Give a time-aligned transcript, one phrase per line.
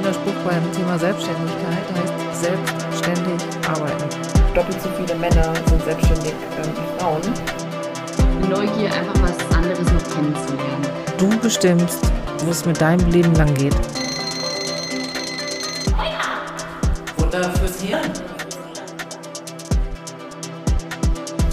[0.00, 4.08] schöner Spruch beim Thema Selbstständigkeit, heißt selbstständig arbeiten.
[4.54, 7.20] Doppelt so viele Männer sind selbstständig ähm, wie Frauen.
[8.48, 10.86] Neugier, einfach was anderes noch kennenzulernen.
[11.18, 12.00] Du bestimmst,
[12.44, 13.74] wo es mit deinem Leben lang geht.
[17.18, 18.10] Wunder fürs Hirn.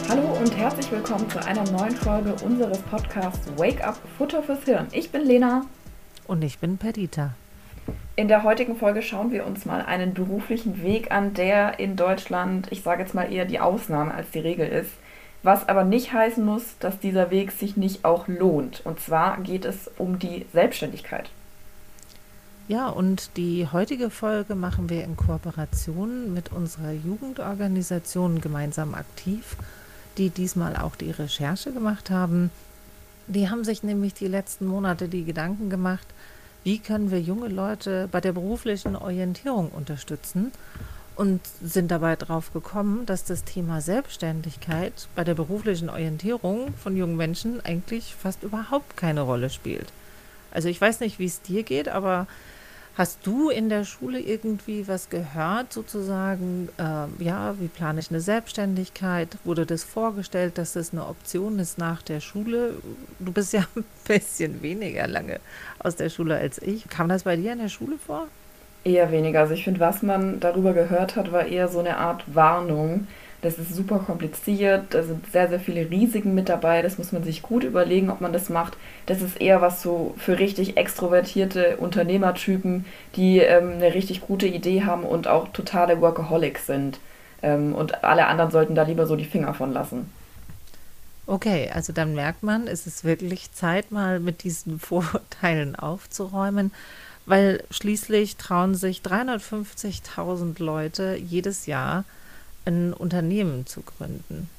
[0.07, 4.87] Hallo und herzlich willkommen zu einer neuen Folge unseres Podcasts Wake Up Futter fürs Hirn.
[4.93, 5.65] Ich bin Lena.
[6.27, 7.33] Und ich bin Perdita.
[8.17, 12.67] In der heutigen Folge schauen wir uns mal einen beruflichen Weg an, der in Deutschland,
[12.71, 14.89] ich sage jetzt mal eher die Ausnahme als die Regel ist.
[15.43, 18.81] Was aber nicht heißen muss, dass dieser Weg sich nicht auch lohnt.
[18.83, 21.29] Und zwar geht es um die Selbstständigkeit.
[22.67, 29.57] Ja, und die heutige Folge machen wir in Kooperation mit unserer Jugendorganisation gemeinsam aktiv,
[30.17, 32.49] die diesmal auch die Recherche gemacht haben.
[33.27, 36.07] Die haben sich nämlich die letzten Monate die Gedanken gemacht,
[36.67, 40.51] wie können wir junge Leute bei der beruflichen Orientierung unterstützen
[41.15, 47.15] und sind dabei drauf gekommen, dass das Thema Selbstständigkeit bei der beruflichen Orientierung von jungen
[47.15, 49.93] Menschen eigentlich fast überhaupt keine Rolle spielt.
[50.51, 52.27] Also ich weiß nicht, wie es dir geht, aber
[52.97, 58.21] Hast du in der Schule irgendwie was gehört, sozusagen, äh, ja, wie plane ich eine
[58.21, 59.37] Selbstständigkeit?
[59.43, 62.73] Wurde das vorgestellt, dass das eine Option ist nach der Schule?
[63.19, 65.39] Du bist ja ein bisschen weniger lange
[65.77, 66.89] aus der Schule als ich.
[66.89, 68.29] Kam das bei dir in der Schule vor?
[68.83, 69.41] Eher weniger.
[69.41, 73.05] Also ich finde, was man darüber gehört hat, war eher so eine Art Warnung
[73.47, 76.81] das ist super kompliziert, da sind sehr, sehr viele Risiken mit dabei.
[76.81, 78.77] Das muss man sich gut überlegen, ob man das macht.
[79.05, 84.83] Das ist eher was so für richtig extrovertierte Unternehmertypen, die ähm, eine richtig gute Idee
[84.83, 86.99] haben und auch totale Workaholics sind.
[87.41, 90.11] Ähm, und alle anderen sollten da lieber so die Finger von lassen.
[91.25, 96.71] Okay, also dann merkt man, es ist wirklich Zeit, mal mit diesen Vorurteilen aufzuräumen,
[97.25, 102.03] weil schließlich trauen sich 350.000 Leute jedes Jahr
[102.67, 104.49] ein Unternehmen zu gründen.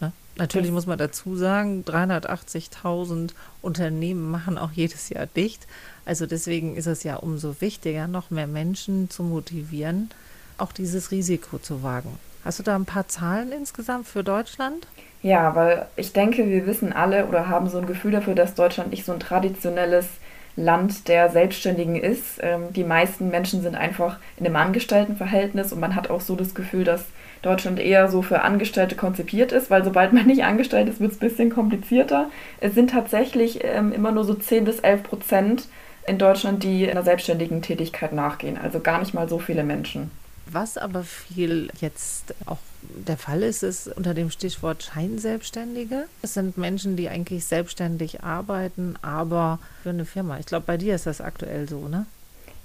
[0.00, 0.12] Ne?
[0.36, 3.30] Natürlich muss man dazu sagen, 380.000
[3.60, 5.66] Unternehmen machen auch jedes Jahr dicht.
[6.06, 10.10] Also deswegen ist es ja umso wichtiger, noch mehr Menschen zu motivieren,
[10.56, 12.18] auch dieses Risiko zu wagen.
[12.44, 14.86] Hast du da ein paar Zahlen insgesamt für Deutschland?
[15.22, 18.90] Ja, weil ich denke, wir wissen alle oder haben so ein Gefühl dafür, dass Deutschland
[18.90, 20.06] nicht so ein traditionelles
[20.54, 22.38] Land der Selbstständigen ist.
[22.40, 26.54] Ähm, die meisten Menschen sind einfach in einem Angestelltenverhältnis und man hat auch so das
[26.54, 27.04] Gefühl, dass
[27.42, 31.18] Deutschland eher so für Angestellte konzipiert ist, weil sobald man nicht angestellt ist, wird es
[31.18, 32.30] ein bisschen komplizierter.
[32.60, 35.68] Es sind tatsächlich ähm, immer nur so 10 bis 11 Prozent
[36.06, 38.58] in Deutschland, die einer selbstständigen Tätigkeit nachgehen.
[38.58, 40.10] Also gar nicht mal so viele Menschen.
[40.50, 46.04] Was aber viel jetzt auch der Fall ist, ist unter dem Stichwort Scheinselbstständige.
[46.22, 50.38] Es sind Menschen, die eigentlich selbstständig arbeiten, aber für eine Firma.
[50.38, 52.06] Ich glaube, bei dir ist das aktuell so, ne?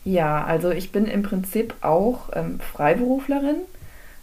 [0.06, 3.62] Ja, also ich bin im Prinzip auch ähm, Freiberuflerin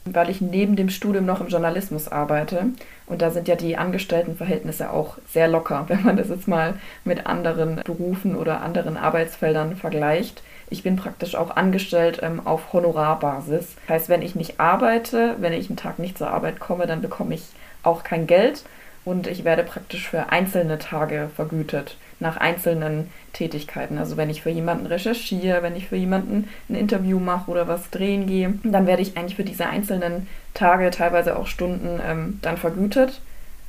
[0.05, 2.66] weil ich neben dem Studium noch im Journalismus arbeite.
[3.06, 6.75] Und da sind ja die Angestelltenverhältnisse auch sehr locker, wenn man das jetzt mal
[7.05, 10.43] mit anderen Berufen oder anderen Arbeitsfeldern vergleicht.
[10.71, 13.77] Ich bin praktisch auch angestellt ähm, auf Honorarbasis.
[13.89, 17.34] Heißt, wenn ich nicht arbeite, wenn ich einen Tag nicht zur Arbeit komme, dann bekomme
[17.34, 17.43] ich
[17.83, 18.65] auch kein Geld
[19.05, 23.98] und ich werde praktisch für einzelne Tage vergütet, nach einzelnen Tätigkeiten.
[23.98, 27.91] Also wenn ich für jemanden recherchiere, wenn ich für jemanden ein Interview mache oder was
[27.91, 32.56] drehen gehe, dann werde ich eigentlich für diese einzelnen Tage, teilweise auch Stunden, ähm, dann
[32.56, 33.20] vergütet.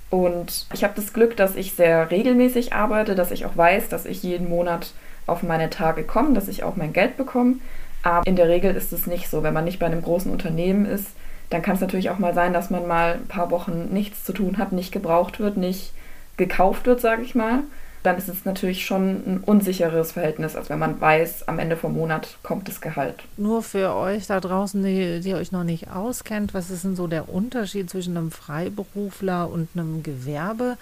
[0.09, 4.05] Und ich habe das Glück, dass ich sehr regelmäßig arbeite, dass ich auch weiß, dass
[4.05, 4.93] ich jeden Monat
[5.25, 7.55] auf meine Tage komme, dass ich auch mein Geld bekomme.
[8.03, 9.43] Aber in der Regel ist es nicht so.
[9.43, 11.07] Wenn man nicht bei einem großen Unternehmen ist,
[11.49, 14.33] dann kann es natürlich auch mal sein, dass man mal ein paar Wochen nichts zu
[14.33, 15.93] tun hat, nicht gebraucht wird, nicht
[16.37, 17.59] gekauft wird, sage ich mal.
[18.03, 21.93] Dann ist es natürlich schon ein unsicheres Verhältnis, als wenn man weiß, am Ende vom
[21.93, 23.23] Monat kommt das Gehalt.
[23.37, 27.07] Nur für euch da draußen, die, die euch noch nicht auskennt, was ist denn so
[27.07, 30.77] der Unterschied zwischen einem Freiberufler und einem Gewerbe?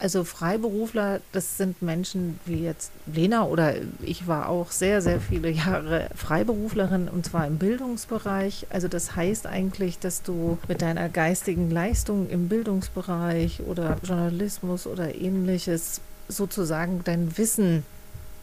[0.00, 5.50] Also Freiberufler, das sind Menschen wie jetzt Lena oder ich war auch sehr, sehr viele
[5.50, 8.66] Jahre Freiberuflerin und zwar im Bildungsbereich.
[8.70, 15.14] Also das heißt eigentlich, dass du mit deiner geistigen Leistung im Bildungsbereich oder Journalismus oder
[15.14, 16.00] ähnliches
[16.30, 17.84] sozusagen dein Wissen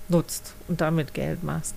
[0.10, 1.76] nutzt und damit Geld machst.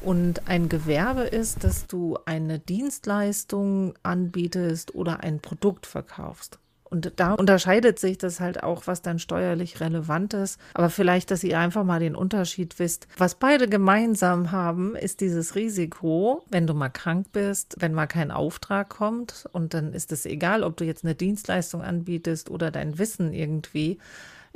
[0.00, 6.58] Und ein Gewerbe ist, dass du eine Dienstleistung anbietest oder ein Produkt verkaufst.
[6.90, 10.58] Und da unterscheidet sich das halt auch, was dann steuerlich relevant ist.
[10.74, 13.08] Aber vielleicht, dass ihr einfach mal den Unterschied wisst.
[13.18, 18.30] Was beide gemeinsam haben, ist dieses Risiko, wenn du mal krank bist, wenn mal kein
[18.30, 19.46] Auftrag kommt.
[19.52, 23.98] Und dann ist es egal, ob du jetzt eine Dienstleistung anbietest oder dein Wissen irgendwie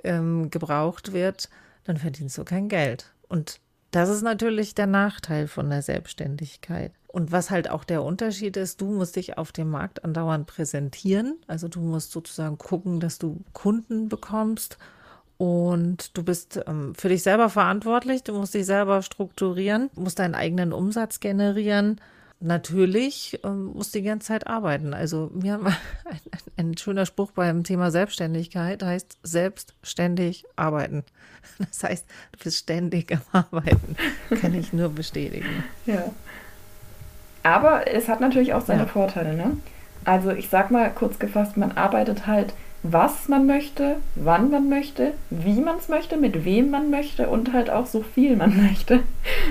[0.04, 1.48] ähm, gebraucht wird,
[1.84, 3.12] dann verdienst du kein Geld.
[3.28, 3.60] Und
[3.90, 6.92] Das ist natürlich der Nachteil von der Selbstständigkeit.
[7.08, 11.36] Und was halt auch der Unterschied ist, du musst dich auf dem Markt andauernd präsentieren.
[11.46, 14.78] Also du musst sozusagen gucken, dass du Kunden bekommst.
[15.36, 18.22] Und du bist ähm, für dich selber verantwortlich.
[18.22, 22.00] Du musst dich selber strukturieren, musst deinen eigenen Umsatz generieren
[22.42, 24.94] natürlich ähm, muss die ganze Zeit arbeiten.
[24.94, 25.66] Also mir ein,
[26.04, 26.20] ein,
[26.56, 31.04] ein, schöner Spruch beim Thema Selbstständigkeit heißt selbstständig arbeiten.
[31.58, 33.96] Das heißt, du bist ständig am Arbeiten.
[34.40, 35.64] Kann ich nur bestätigen.
[35.86, 36.10] Ja.
[37.42, 38.88] Aber es hat natürlich auch seine ja.
[38.88, 39.56] Vorteile, ne?
[40.04, 45.12] Also ich sag mal kurz gefasst, man arbeitet halt was man möchte, wann man möchte,
[45.30, 49.00] wie man es möchte, mit wem man möchte und halt auch so viel man möchte.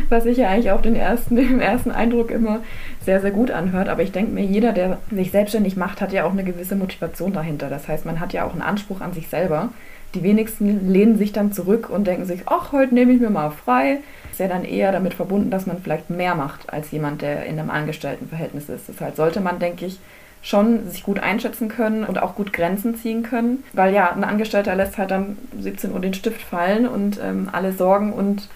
[0.10, 2.60] Was sich ja eigentlich auf den ersten, im ersten Eindruck immer
[3.06, 3.88] sehr, sehr gut anhört.
[3.88, 7.32] Aber ich denke mir, jeder, der sich selbstständig macht, hat ja auch eine gewisse Motivation
[7.32, 7.70] dahinter.
[7.70, 9.70] Das heißt, man hat ja auch einen Anspruch an sich selber.
[10.14, 13.52] Die wenigsten lehnen sich dann zurück und denken sich, ach, heute nehme ich mir mal
[13.52, 14.00] frei.
[14.30, 17.58] Ist ja dann eher damit verbunden, dass man vielleicht mehr macht als jemand, der in
[17.58, 18.90] einem Angestelltenverhältnis ist.
[18.90, 20.00] Deshalb sollte man, denke ich,
[20.42, 23.64] schon sich gut einschätzen können und auch gut Grenzen ziehen können.
[23.74, 27.74] Weil ja, ein Angestellter lässt halt dann 17 Uhr den Stift fallen und ähm, alle
[27.74, 28.50] Sorgen und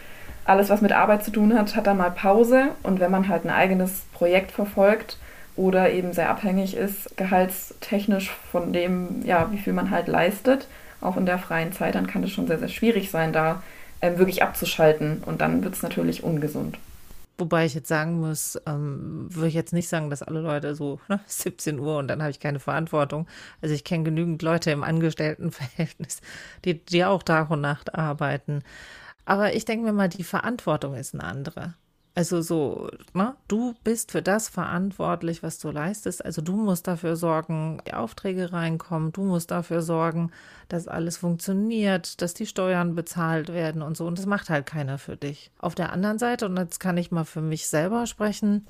[0.46, 2.70] alles, was mit Arbeit zu tun hat, hat dann mal Pause.
[2.84, 5.18] Und wenn man halt ein eigenes Projekt verfolgt
[5.56, 10.68] oder eben sehr abhängig ist, gehaltstechnisch von dem, ja, wie viel man halt leistet,
[11.02, 13.62] auch in der freien Zeit, dann kann es schon sehr, sehr schwierig sein, da
[14.02, 15.24] ähm, wirklich abzuschalten.
[15.26, 16.78] Und dann wird es natürlich ungesund.
[17.38, 21.00] Wobei ich jetzt sagen muss, ähm, würde ich jetzt nicht sagen, dass alle Leute so
[21.10, 23.28] ne, 17 Uhr und dann habe ich keine Verantwortung.
[23.62, 26.22] Also ich kenne genügend Leute im Angestelltenverhältnis,
[26.66, 28.64] die, die auch Tag und Nacht arbeiten.
[29.26, 31.76] Aber ich denke mir mal, die Verantwortung ist eine andere.
[32.18, 33.36] Also so, ne?
[33.50, 36.24] du bist für das verantwortlich, was du leistest.
[36.24, 39.12] Also du musst dafür sorgen, die Aufträge reinkommen.
[39.12, 40.32] Du musst dafür sorgen,
[40.70, 44.08] dass alles funktioniert, dass die Steuern bezahlt werden und so.
[44.08, 45.52] Und das macht halt keiner für dich.
[45.60, 48.66] Auf der anderen Seite, und jetzt kann ich mal für mich selber sprechen,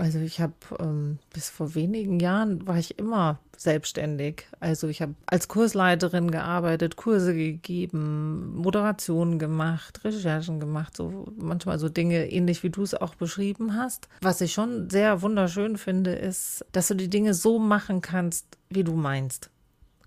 [0.00, 4.46] also ich habe ähm, bis vor wenigen Jahren war ich immer selbstständig.
[4.58, 11.90] Also ich habe als Kursleiterin gearbeitet, Kurse gegeben, Moderationen gemacht, Recherchen gemacht, so manchmal so
[11.90, 14.08] Dinge ähnlich wie du es auch beschrieben hast.
[14.22, 18.84] Was ich schon sehr wunderschön finde, ist, dass du die Dinge so machen kannst, wie
[18.84, 19.50] du meinst.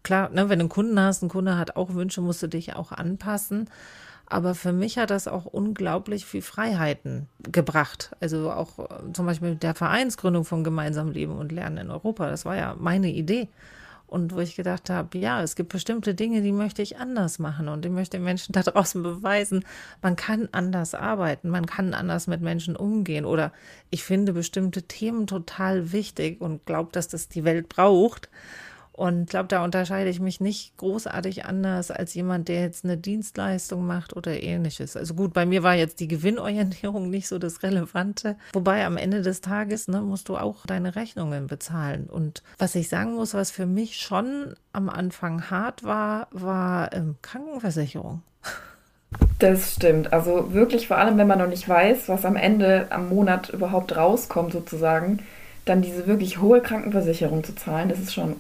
[0.02, 2.76] Klar, ne, wenn du einen Kunden hast, ein Kunde hat auch Wünsche, musst du dich
[2.76, 3.70] auch anpassen.
[4.28, 8.16] Aber für mich hat das auch unglaublich viel Freiheiten gebracht.
[8.20, 12.30] Also auch äh, zum Beispiel mit der Vereinsgründung von Gemeinsam Leben und Lernen in Europa.
[12.30, 13.50] Das war ja meine Idee.
[14.14, 17.68] Und wo ich gedacht habe, ja, es gibt bestimmte Dinge, die möchte ich anders machen.
[17.68, 19.66] Und ich möchte den Menschen da draußen beweisen,
[20.02, 23.26] man kann anders arbeiten, man kann anders mit Menschen umgehen.
[23.26, 23.52] Oder
[23.90, 28.30] ich finde bestimmte Themen total wichtig und glaube, dass das die Welt braucht.
[28.96, 33.88] Und glaube, da unterscheide ich mich nicht großartig anders als jemand, der jetzt eine Dienstleistung
[33.88, 34.96] macht oder ähnliches.
[34.96, 38.38] Also gut, bei mir war jetzt die Gewinnorientierung nicht so das Relevante.
[38.54, 42.08] Wobei am Ende des Tages ne, musst du auch deine Rechnungen bezahlen.
[42.08, 47.16] Und was ich sagen muss, was für mich schon am Anfang hart war, war ähm,
[47.22, 48.22] Krankenversicherung.
[49.38, 50.12] Das stimmt.
[50.12, 53.96] Also wirklich vor allem, wenn man noch nicht weiß, was am Ende am Monat überhaupt
[53.96, 55.20] rauskommt sozusagen,
[55.66, 58.38] dann diese wirklich hohe Krankenversicherung zu zahlen, das ist schon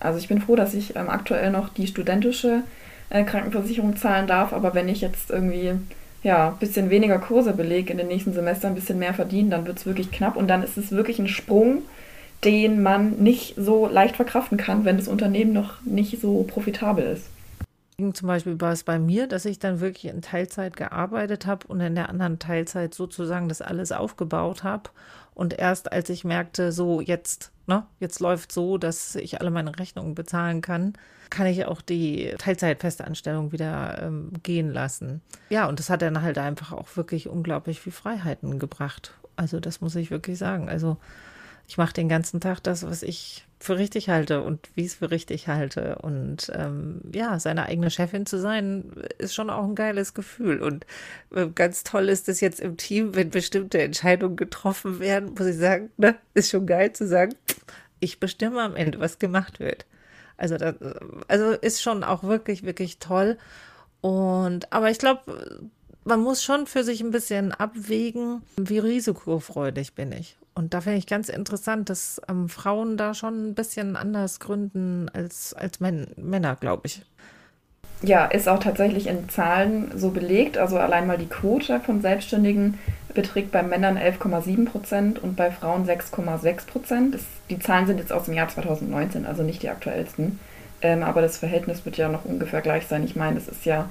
[0.00, 2.62] also ich bin froh, dass ich ähm, aktuell noch die studentische
[3.10, 5.74] äh, Krankenversicherung zahlen darf, aber wenn ich jetzt irgendwie
[6.22, 9.66] ja, ein bisschen weniger Kurse belege in den nächsten Semestern, ein bisschen mehr verdienen, dann
[9.66, 11.82] wird es wirklich knapp und dann ist es wirklich ein Sprung,
[12.44, 17.26] den man nicht so leicht verkraften kann, wenn das Unternehmen noch nicht so profitabel ist.
[18.14, 21.80] Zum Beispiel war es bei mir, dass ich dann wirklich in Teilzeit gearbeitet habe und
[21.80, 24.88] in der anderen Teilzeit sozusagen das alles aufgebaut habe.
[25.34, 29.78] Und erst als ich merkte, so jetzt ne, jetzt läuft so, dass ich alle meine
[29.78, 30.92] Rechnungen bezahlen kann,
[31.30, 35.22] kann ich auch die Teilzeitfestanstellung wieder ähm, gehen lassen.
[35.48, 39.14] Ja, und das hat dann halt einfach auch wirklich unglaublich viel Freiheiten gebracht.
[39.36, 40.68] Also das muss ich wirklich sagen.
[40.68, 40.98] Also
[41.70, 44.94] ich mache den ganzen Tag das, was ich für richtig halte und wie ich es
[44.96, 46.00] für richtig halte.
[46.02, 50.62] Und ähm, ja, seine eigene Chefin zu sein, ist schon auch ein geiles Gefühl.
[50.62, 50.84] Und
[51.32, 55.58] äh, ganz toll ist es jetzt im Team, wenn bestimmte Entscheidungen getroffen werden, muss ich
[55.58, 57.36] sagen, ne, ist schon geil zu sagen,
[58.00, 59.86] ich bestimme am Ende, was gemacht wird.
[60.38, 60.74] Also, das,
[61.28, 63.38] also ist schon auch wirklich, wirklich toll.
[64.00, 65.62] Und aber ich glaube,
[66.02, 70.36] man muss schon für sich ein bisschen abwägen, wie risikofreudig bin ich.
[70.60, 75.08] Und da finde ich ganz interessant, dass ähm, Frauen da schon ein bisschen anders gründen
[75.14, 77.02] als, als Män Männer, glaube ich.
[78.02, 80.58] Ja, ist auch tatsächlich in Zahlen so belegt.
[80.58, 82.78] Also allein mal die Quote von Selbstständigen
[83.14, 87.18] beträgt bei Männern 11,7 Prozent und bei Frauen 6,6 Prozent.
[87.48, 90.38] Die Zahlen sind jetzt aus dem Jahr 2019, also nicht die aktuellsten.
[90.82, 93.02] Ähm, aber das Verhältnis wird ja noch ungefähr gleich sein.
[93.02, 93.88] Ich meine, es ist ja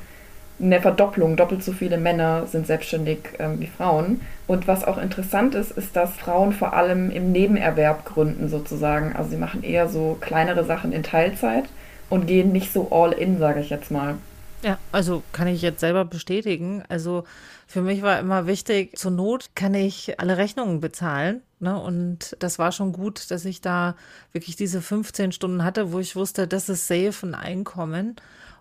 [0.61, 1.35] eine Verdopplung.
[1.35, 4.21] Doppelt so viele Männer sind selbstständig ähm, wie Frauen.
[4.47, 9.15] Und was auch interessant ist, ist, dass Frauen vor allem im Nebenerwerb gründen sozusagen.
[9.15, 11.65] Also sie machen eher so kleinere Sachen in Teilzeit
[12.09, 14.15] und gehen nicht so all in, sage ich jetzt mal.
[14.61, 16.83] Ja, also kann ich jetzt selber bestätigen.
[16.89, 17.23] Also
[17.65, 21.41] für mich war immer wichtig, zur Not kann ich alle Rechnungen bezahlen.
[21.59, 21.79] Ne?
[21.79, 23.95] Und das war schon gut, dass ich da
[24.33, 28.15] wirklich diese 15 Stunden hatte, wo ich wusste, das ist safe ein Einkommen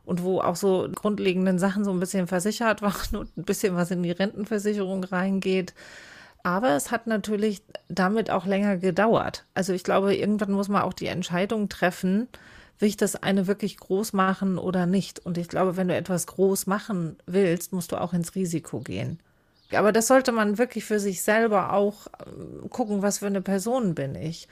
[0.09, 3.91] und wo auch so grundlegenden Sachen so ein bisschen versichert waren und ein bisschen was
[3.91, 5.75] in die Rentenversicherung reingeht.
[6.43, 9.45] Aber es hat natürlich damit auch länger gedauert.
[9.55, 12.27] Also ich glaube, irgendwann muss man auch die Entscheidung treffen,
[12.79, 15.25] will ich das eine wirklich groß machen oder nicht?
[15.27, 19.19] Und ich glaube, wenn du etwas groß machen willst, musst du auch ins Risiko gehen.
[19.75, 23.95] Aber das sollte man wirklich für sich selber auch ähm, gucken, was für eine Person
[23.95, 24.49] bin ich.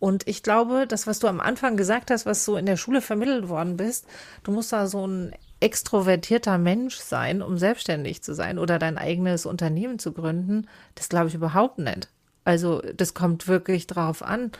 [0.00, 3.00] Und ich glaube, das, was du am Anfang gesagt hast, was so in der Schule
[3.00, 4.06] vermittelt worden bist,
[4.44, 9.44] du musst da so ein extrovertierter Mensch sein, um selbstständig zu sein oder dein eigenes
[9.44, 12.08] Unternehmen zu gründen, das glaube ich überhaupt nicht.
[12.44, 14.52] Also das kommt wirklich drauf an,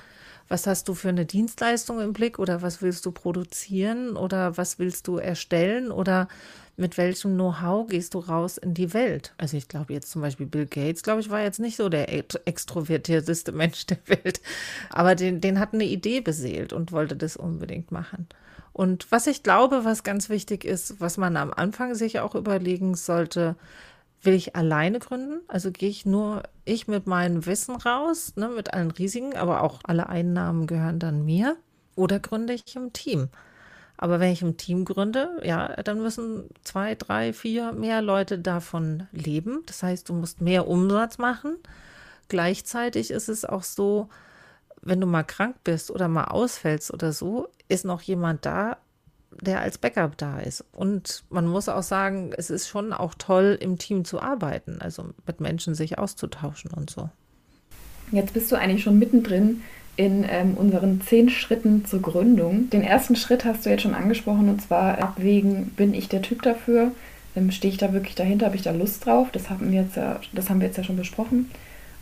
[0.49, 4.79] was hast du für eine Dienstleistung im Blick oder was willst du produzieren oder was
[4.79, 6.29] willst du erstellen oder
[6.77, 9.35] mit welchem Know-how gehst du raus in die Welt?
[9.37, 12.13] Also ich glaube jetzt zum Beispiel Bill Gates, glaube ich, war jetzt nicht so der
[12.47, 14.41] extrovertierteste Mensch der Welt,
[14.91, 18.29] aber den, den hat eine Idee beseelt und wollte das unbedingt machen.
[18.73, 22.95] Und was ich glaube, was ganz wichtig ist, was man am Anfang sich auch überlegen
[22.95, 23.57] sollte,
[24.23, 25.41] Will ich alleine gründen?
[25.49, 29.81] Also gehe ich nur ich mit meinem Wissen raus, ne, mit allen Risiken, aber auch
[29.85, 31.57] alle Einnahmen gehören dann mir?
[31.95, 33.29] Oder gründe ich im Team?
[33.97, 39.09] Aber wenn ich im Team gründe, ja, dann müssen zwei, drei, vier mehr Leute davon
[39.13, 39.63] leben.
[39.67, 41.57] Das heißt, du musst mehr Umsatz machen.
[42.29, 44.09] Gleichzeitig ist es auch so,
[44.83, 48.77] wenn du mal krank bist oder mal ausfällst oder so, ist noch jemand da,
[49.41, 50.65] der als Backup da ist.
[50.73, 55.07] Und man muss auch sagen, es ist schon auch toll, im Team zu arbeiten, also
[55.27, 57.09] mit Menschen sich auszutauschen und so.
[58.11, 59.63] Jetzt bist du eigentlich schon mittendrin
[59.97, 62.71] in ähm, unseren zehn Schritten zur Gründung.
[62.71, 66.43] Den ersten Schritt hast du jetzt schon angesprochen und zwar abwägen, bin ich der Typ
[66.43, 66.93] dafür?
[67.35, 68.47] Ähm, Stehe ich da wirklich dahinter?
[68.47, 69.29] Habe ich da Lust drauf?
[69.33, 71.51] Das haben, wir jetzt ja, das haben wir jetzt ja schon besprochen.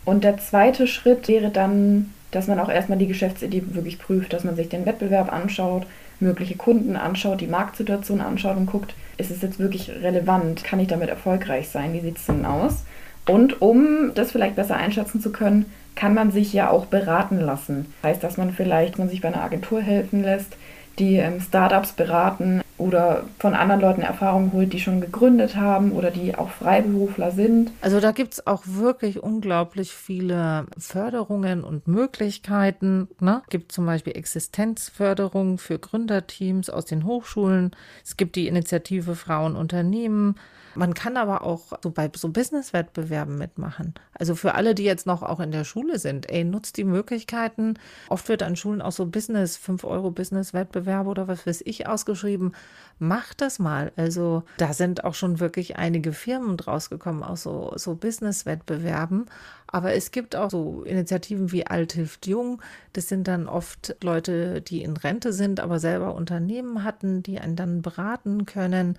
[0.05, 4.43] Und der zweite Schritt wäre dann, dass man auch erstmal die Geschäftsidee wirklich prüft, dass
[4.43, 5.85] man sich den Wettbewerb anschaut,
[6.19, 10.63] mögliche Kunden anschaut, die Marktsituation anschaut und guckt, ist es jetzt wirklich relevant?
[10.63, 11.93] Kann ich damit erfolgreich sein?
[11.93, 12.83] Wie sieht es denn aus?
[13.27, 17.91] Und um das vielleicht besser einschätzen zu können, kann man sich ja auch beraten lassen.
[18.03, 20.55] Heißt, dass man vielleicht man sich bei einer Agentur helfen lässt,
[20.99, 26.11] die ähm, Startups beraten oder von anderen Leuten Erfahrungen holt, die schon gegründet haben oder
[26.11, 27.71] die auch Freiberufler sind.
[27.81, 33.07] Also da gibt es auch wirklich unglaublich viele Förderungen und Möglichkeiten.
[33.19, 33.41] Ne?
[33.45, 37.71] Es gibt zum Beispiel Existenzförderung für Gründerteams aus den Hochschulen.
[38.03, 40.35] Es gibt die Initiative Frauen Unternehmen.
[40.77, 43.95] Man kann aber auch so bei so Business-Wettbewerben mitmachen.
[44.13, 47.79] Also für alle, die jetzt noch auch in der Schule sind, ey, nutzt die Möglichkeiten.
[48.09, 52.53] Oft wird an Schulen auch so Business, 5 Euro Business-Wettbewerbe oder was weiß ich ausgeschrieben.
[52.99, 53.91] Macht das mal.
[53.95, 59.25] Also da sind auch schon wirklich einige Firmen draus gekommen aus so, so Business-Wettbewerben.
[59.65, 62.61] Aber es gibt auch so Initiativen wie Alt hilft Jung.
[62.93, 67.55] Das sind dann oft Leute, die in Rente sind, aber selber Unternehmen hatten, die einen
[67.55, 68.97] dann beraten können.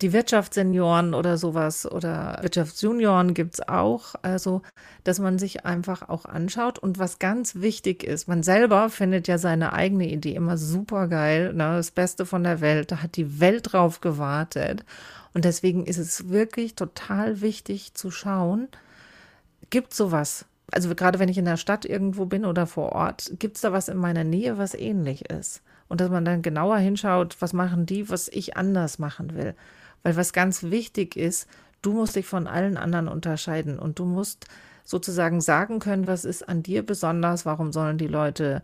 [0.00, 4.14] Die Wirtschaftssenioren oder sowas oder Wirtschaftsjunioren gibt es auch.
[4.22, 4.62] Also,
[5.04, 6.78] dass man sich einfach auch anschaut.
[6.78, 11.52] Und was ganz wichtig ist, man selber findet ja seine eigene Idee immer super geil.
[11.54, 11.76] Ne?
[11.76, 12.90] Das Beste von der Welt.
[12.90, 14.84] Da hat die Welt drauf gewartet.
[15.32, 18.68] Und deswegen ist es wirklich total wichtig zu schauen,
[19.70, 20.46] gibt sowas?
[20.70, 23.72] Also gerade wenn ich in der Stadt irgendwo bin oder vor Ort, gibt es da
[23.72, 25.62] was in meiner Nähe, was ähnlich ist?
[25.88, 29.54] Und dass man dann genauer hinschaut, was machen die, was ich anders machen will.
[30.04, 31.48] Weil was ganz wichtig ist,
[31.82, 34.46] du musst dich von allen anderen unterscheiden und du musst
[34.84, 38.62] sozusagen sagen können, was ist an dir besonders, warum sollen die Leute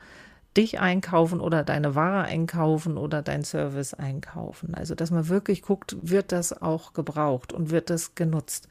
[0.57, 4.75] dich einkaufen oder deine Ware einkaufen oder dein Service einkaufen.
[4.75, 8.69] Also, dass man wirklich guckt, wird das auch gebraucht und wird das genutzt.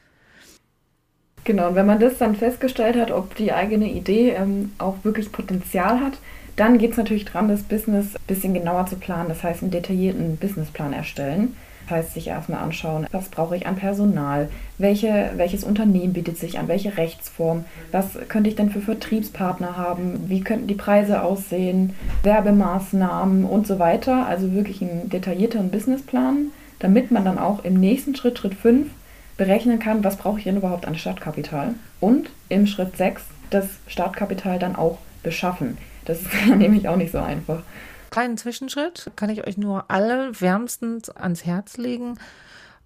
[1.46, 5.32] Genau, und wenn man das dann festgestellt hat, ob die eigene Idee ähm, auch wirklich
[5.32, 6.18] Potenzial hat,
[6.60, 9.30] dann geht es natürlich dran, das Business ein bisschen genauer zu planen.
[9.30, 11.56] Das heißt, einen detaillierten Businessplan erstellen.
[11.88, 16.60] Das heißt, sich erstmal anschauen, was brauche ich an Personal, welche, welches Unternehmen bietet sich
[16.60, 21.96] an, welche Rechtsform, was könnte ich denn für Vertriebspartner haben, wie könnten die Preise aussehen,
[22.22, 24.28] Werbemaßnahmen und so weiter.
[24.28, 28.88] Also wirklich einen detaillierteren Businessplan, damit man dann auch im nächsten Schritt, Schritt 5,
[29.38, 31.74] berechnen kann, was brauche ich denn überhaupt an Startkapital.
[32.00, 35.78] Und im Schritt 6 das Startkapital dann auch beschaffen.
[36.10, 37.62] Das ist nämlich auch nicht so einfach.
[38.10, 42.18] Kleinen Zwischenschritt kann ich euch nur alle wärmstens ans Herz legen.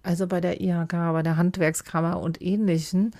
[0.02, 3.12] also bei der IHK, bei der Handwerkskammer und ähnlichen,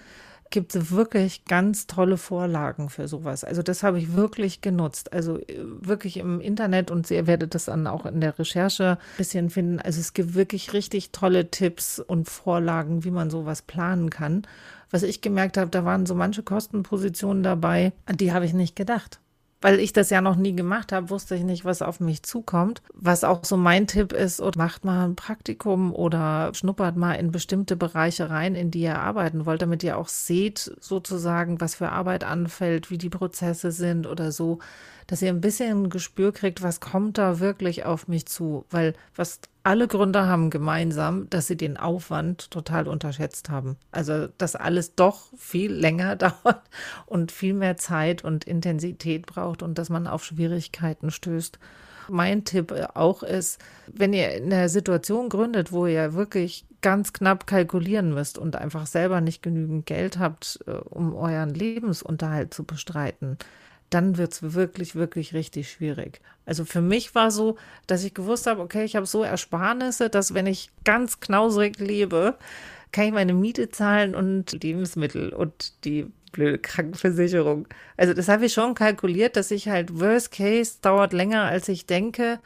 [0.50, 3.44] gibt es wirklich ganz tolle Vorlagen für sowas.
[3.44, 5.14] Also das habe ich wirklich genutzt.
[5.14, 9.16] Also äh, wirklich im Internet und ihr werdet das dann auch in der Recherche ein
[9.16, 9.80] bisschen finden.
[9.80, 14.42] Also es gibt wirklich richtig tolle Tipps und Vorlagen, wie man sowas planen kann.
[14.90, 18.76] Was ich gemerkt habe, da waren so manche Kostenpositionen dabei, an die habe ich nicht
[18.76, 19.18] gedacht
[19.64, 22.82] weil ich das ja noch nie gemacht habe, wusste ich nicht, was auf mich zukommt.
[22.92, 27.32] Was auch so mein Tipp ist, oder macht mal ein Praktikum oder schnuppert mal in
[27.32, 31.88] bestimmte Bereiche rein, in die ihr arbeiten wollt, damit ihr auch seht, sozusagen, was für
[31.88, 34.58] Arbeit anfällt, wie die Prozesse sind oder so,
[35.06, 38.64] dass ihr ein bisschen ein Gespür kriegt, was kommt da wirklich auf mich zu.
[38.70, 43.76] Weil was alle Gründer haben gemeinsam, dass sie den Aufwand total unterschätzt haben.
[43.90, 46.62] Also, dass alles doch viel länger dauert
[47.06, 51.58] und viel mehr Zeit und Intensität braucht und dass man auf Schwierigkeiten stößt.
[52.10, 57.46] Mein Tipp auch ist, wenn ihr in einer Situation gründet, wo ihr wirklich ganz knapp
[57.46, 63.38] kalkulieren müsst und einfach selber nicht genügend Geld habt, äh, um euren Lebensunterhalt zu bestreiten,
[63.94, 66.20] dann wird es wirklich, wirklich richtig schwierig.
[66.46, 70.34] Also für mich war so, dass ich gewusst habe, okay, ich habe so Ersparnisse, dass
[70.34, 72.36] wenn ich ganz knausrig lebe,
[72.90, 77.68] kann ich meine Miete zahlen und Lebensmittel und die blöde Krankenversicherung.
[77.96, 81.86] Also das habe ich schon kalkuliert, dass ich halt Worst Case dauert länger, als ich
[81.86, 82.40] denke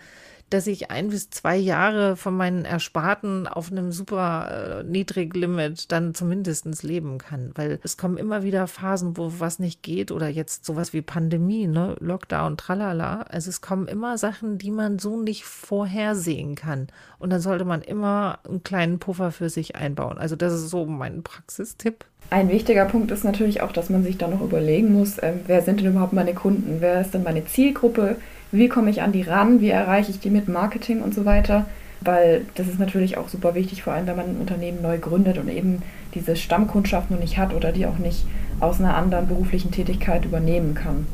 [0.50, 6.14] dass ich ein bis zwei Jahre von meinen Ersparten auf einem super äh, Niedriglimit dann
[6.14, 7.52] zumindest leben kann.
[7.54, 11.66] Weil es kommen immer wieder Phasen, wo was nicht geht oder jetzt sowas wie Pandemie,
[11.66, 13.22] ne, Lockdown, tralala.
[13.22, 16.88] Also es kommen immer Sachen, die man so nicht vorhersehen kann.
[17.18, 20.18] Und dann sollte man immer einen kleinen Puffer für sich einbauen.
[20.18, 22.04] Also das ist so mein Praxistipp.
[22.30, 25.62] Ein wichtiger Punkt ist natürlich auch, dass man sich dann noch überlegen muss, äh, wer
[25.62, 26.76] sind denn überhaupt meine Kunden?
[26.80, 28.16] Wer ist denn meine Zielgruppe?
[28.52, 31.66] Wie komme ich an die ran, wie erreiche ich die mit Marketing und so weiter.
[32.00, 35.36] Weil das ist natürlich auch super wichtig, vor allem wenn man ein Unternehmen neu gründet
[35.36, 35.82] und eben
[36.14, 38.24] diese Stammkundschaft noch nicht hat oder die auch nicht
[38.60, 41.06] aus einer anderen beruflichen Tätigkeit übernehmen kann.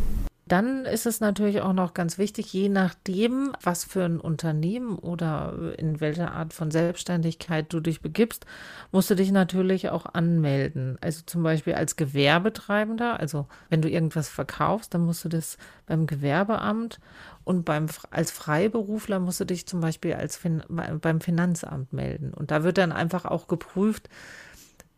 [0.46, 5.74] Dann ist es natürlich auch noch ganz wichtig, je nachdem, was für ein Unternehmen oder
[5.78, 8.44] in welcher Art von Selbstständigkeit du dich begibst,
[8.92, 10.98] musst du dich natürlich auch anmelden.
[11.00, 16.06] Also zum Beispiel als Gewerbetreibender, also wenn du irgendwas verkaufst, dann musst du das beim
[16.06, 17.00] Gewerbeamt
[17.44, 22.34] und beim, als Freiberufler musst du dich zum Beispiel als fin beim Finanzamt melden.
[22.34, 24.10] Und da wird dann einfach auch geprüft,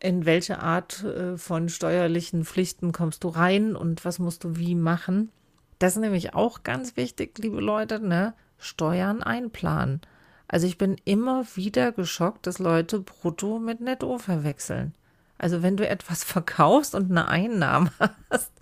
[0.01, 4.75] in welche Art äh, von steuerlichen Pflichten kommst du rein und was musst du wie
[4.75, 5.31] machen.
[5.79, 8.35] Das ist nämlich auch ganz wichtig, liebe Leute, ne?
[8.59, 10.01] Steuern einplanen.
[10.49, 14.95] Also ich bin immer wieder geschockt, dass Leute Brutto mit Netto verwechseln.
[15.39, 17.91] Also wenn du etwas verkaufst und eine Einnahme
[18.31, 18.53] hast,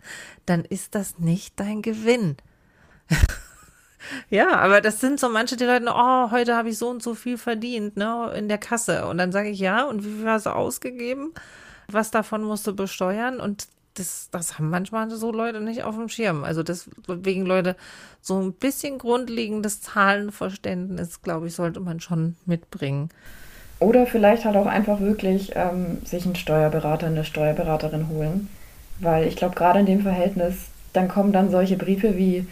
[0.47, 2.37] dann ist das nicht dein Gewinn.
[4.30, 7.14] ja, aber das sind so manche, die Leute, oh, heute habe ich so und so
[7.14, 9.06] viel verdient, ne, in der Kasse.
[9.06, 11.32] Und dann sage ich, ja, und wie viel hast du ausgegeben?
[11.88, 13.40] Was davon musst du besteuern?
[13.40, 16.44] Und das, das haben manchmal so Leute nicht auf dem Schirm.
[16.44, 17.76] Also deswegen Leute,
[18.20, 23.10] so ein bisschen grundlegendes Zahlenverständnis, glaube ich, sollte man schon mitbringen.
[23.80, 28.48] Oder vielleicht halt auch einfach wirklich ähm, sich einen Steuerberater, eine Steuerberaterin holen.
[29.00, 30.54] Weil ich glaube, gerade in dem Verhältnis,
[30.92, 32.46] dann kommen dann solche Briefe wie,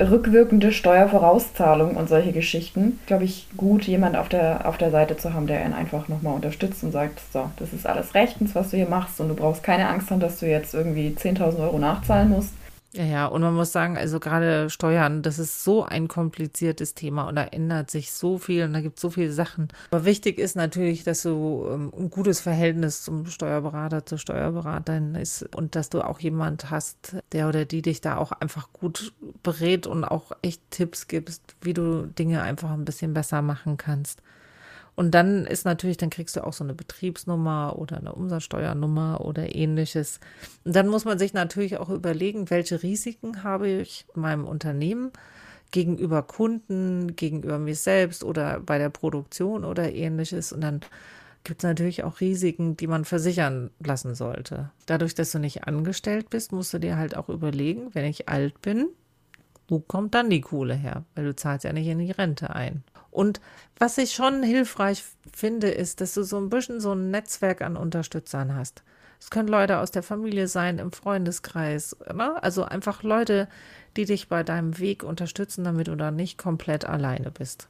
[0.00, 5.34] rückwirkende Steuervorauszahlung und solche Geschichten, glaube ich, gut, jemand auf der, auf der Seite zu
[5.34, 8.76] haben, der einen einfach nochmal unterstützt und sagt, so, das ist alles rechtens, was du
[8.76, 12.30] hier machst und du brauchst keine Angst haben, dass du jetzt irgendwie 10.000 Euro nachzahlen
[12.30, 12.54] musst.
[12.94, 17.26] Ja, ja, und man muss sagen, also gerade Steuern, das ist so ein kompliziertes Thema
[17.26, 19.68] und da ändert sich so viel und da gibt es so viele Sachen.
[19.90, 25.42] Aber wichtig ist natürlich, dass du ähm, ein gutes Verhältnis zum Steuerberater, zur Steuerberaterin ist
[25.56, 29.86] und dass du auch jemand hast, der oder die dich da auch einfach gut berät
[29.86, 34.20] und auch echt Tipps gibst, wie du Dinge einfach ein bisschen besser machen kannst.
[34.94, 39.54] Und dann ist natürlich, dann kriegst du auch so eine Betriebsnummer oder eine Umsatzsteuernummer oder
[39.54, 40.20] ähnliches.
[40.64, 45.10] Und dann muss man sich natürlich auch überlegen, welche Risiken habe ich in meinem Unternehmen
[45.70, 50.52] gegenüber Kunden, gegenüber mir selbst oder bei der Produktion oder ähnliches.
[50.52, 50.80] Und dann
[51.44, 54.70] gibt es natürlich auch Risiken, die man versichern lassen sollte.
[54.86, 58.60] Dadurch, dass du nicht angestellt bist, musst du dir halt auch überlegen, wenn ich alt
[58.60, 58.88] bin,
[59.68, 61.04] wo kommt dann die Kohle her?
[61.14, 62.84] Weil du zahlst ja nicht in die Rente ein.
[63.12, 63.40] Und
[63.78, 67.76] was ich schon hilfreich finde, ist, dass du so ein bisschen so ein Netzwerk an
[67.76, 68.82] Unterstützern hast.
[69.20, 72.42] Es können Leute aus der Familie sein, im Freundeskreis, ne?
[72.42, 73.46] also einfach Leute,
[73.96, 77.68] die dich bei deinem Weg unterstützen, damit du da nicht komplett alleine bist.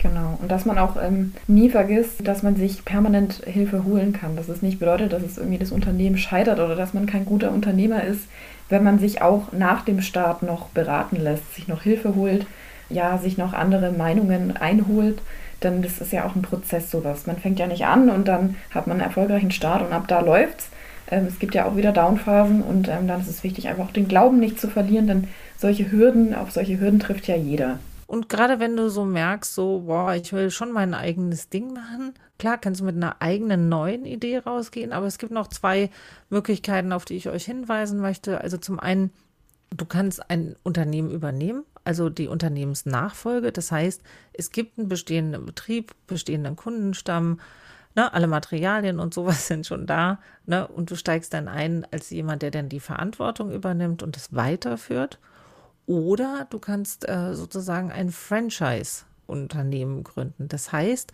[0.00, 0.38] Genau.
[0.40, 4.36] Und dass man auch ähm, nie vergisst, dass man sich permanent Hilfe holen kann.
[4.36, 7.50] Dass es nicht bedeutet, dass es irgendwie das Unternehmen scheitert oder dass man kein guter
[7.50, 8.22] Unternehmer ist,
[8.68, 12.46] wenn man sich auch nach dem Start noch beraten lässt, sich noch Hilfe holt
[12.88, 15.20] ja, sich noch andere Meinungen einholt.
[15.62, 17.26] Denn das ist ja auch ein Prozess, sowas.
[17.26, 20.20] Man fängt ja nicht an und dann hat man einen erfolgreichen Start und ab da
[20.20, 20.68] läuft's.
[21.10, 23.92] Ähm, es gibt ja auch wieder Downphasen und ähm, dann ist es wichtig, einfach auch
[23.92, 27.78] den Glauben nicht zu verlieren, denn solche Hürden, auf solche Hürden trifft ja jeder.
[28.06, 32.14] Und gerade wenn du so merkst, so, boah, ich will schon mein eigenes Ding machen,
[32.38, 35.90] klar kannst du mit einer eigenen neuen Idee rausgehen, aber es gibt noch zwei
[36.30, 38.40] Möglichkeiten, auf die ich euch hinweisen möchte.
[38.40, 39.10] Also zum einen,
[39.76, 43.50] du kannst ein Unternehmen übernehmen, also die Unternehmensnachfolge.
[43.50, 44.02] Das heißt,
[44.34, 47.40] es gibt einen bestehenden Betrieb, bestehenden Kundenstamm,
[47.96, 52.10] ne, alle Materialien und sowas sind schon da, ne, und du steigst dann ein als
[52.10, 55.18] jemand, der dann die Verantwortung übernimmt und es weiterführt.
[55.86, 60.46] Oder du kannst äh, sozusagen ein Franchise-Unternehmen gründen.
[60.46, 61.12] Das heißt,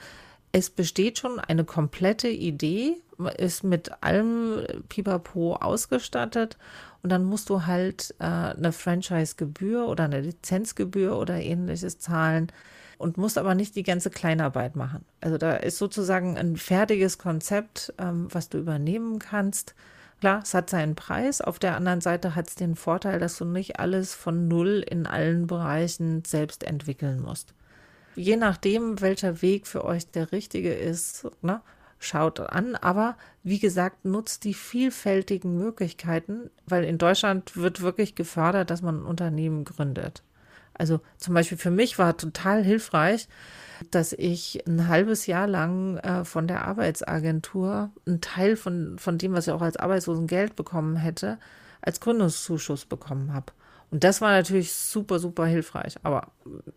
[0.55, 2.95] es besteht schon eine komplette Idee,
[3.39, 6.57] ist mit allem Pipapo ausgestattet
[7.03, 12.53] und dann musst du halt äh, eine Franchise-Gebühr oder eine Lizenzgebühr oder ähnliches zahlen
[12.99, 15.05] und musst aber nicht die ganze Kleinarbeit machen.
[15.21, 19.75] Also da ist sozusagen ein fertiges Konzept, ähm, was du übernehmen kannst
[20.21, 21.41] Klar, es hat seinen Preis.
[21.41, 25.07] Auf der anderen Seite hat es den Vorteil, dass du nicht alles von Null in
[25.07, 27.53] allen Bereichen selbst entwickeln musst.
[28.17, 31.61] Je nachdem, welcher Weg für euch der richtige ist, ne,
[31.99, 32.77] schaut an.
[32.77, 39.01] Aber wie gesagt, nutzt die vielfältigen Möglichkeiten, weil in Deutschland wird wirklich gefördert, dass man
[39.01, 40.23] ein Unternehmen gründet.
[40.75, 43.29] Also zum Beispiel für mich war total hilfreich,
[43.91, 49.33] dass ich ein halbes Jahr lang äh, von der Arbeitsagentur einen Teil von, von dem,
[49.33, 51.39] was ich auch als Arbeitslosengeld bekommen hätte,
[51.81, 53.53] als Gründungszuschuss bekommen habe.
[53.95, 55.95] Und das war natürlich super, super hilfreich.
[56.03, 56.33] Aber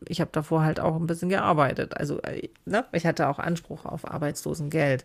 [0.07, 1.97] ich habe davor halt auch ein bisschen gearbeitet.
[1.97, 5.03] Also äh, ne, ich hatte auch Anspruch auf Arbeitslosengeld.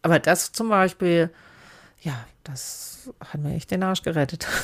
[0.00, 1.28] Aber das zum Beispiel,
[2.02, 2.12] ja,
[2.44, 4.46] das hat mir echt den Arsch gerettet.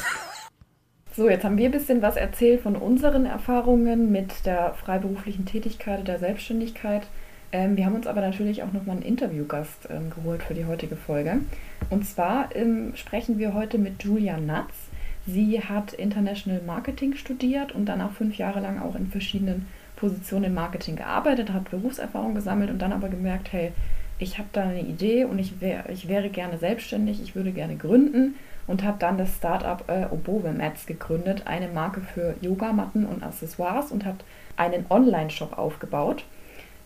[1.12, 6.06] So, jetzt haben wir ein bisschen was erzählt von unseren Erfahrungen mit der freiberuflichen Tätigkeit,
[6.06, 7.06] der Selbstständigkeit.
[7.52, 10.94] Ähm, wir haben uns aber natürlich auch nochmal einen Interviewgast ähm, geholt für die heutige
[10.94, 11.38] Folge.
[11.88, 14.85] Und zwar ähm, sprechen wir heute mit Julia Natz.
[15.26, 20.44] Sie hat International Marketing studiert und dann auch fünf Jahre lang auch in verschiedenen Positionen
[20.44, 23.72] im Marketing gearbeitet, hat Berufserfahrung gesammelt und dann aber gemerkt, hey,
[24.18, 27.76] ich habe da eine Idee und ich, wär, ich wäre gerne selbstständig, ich würde gerne
[27.76, 28.36] gründen
[28.66, 33.90] und hat dann das Startup äh, Obove Mats gegründet, eine Marke für Yogamatten und Accessoires
[33.90, 34.24] und hat
[34.56, 36.24] einen Online-Shop aufgebaut.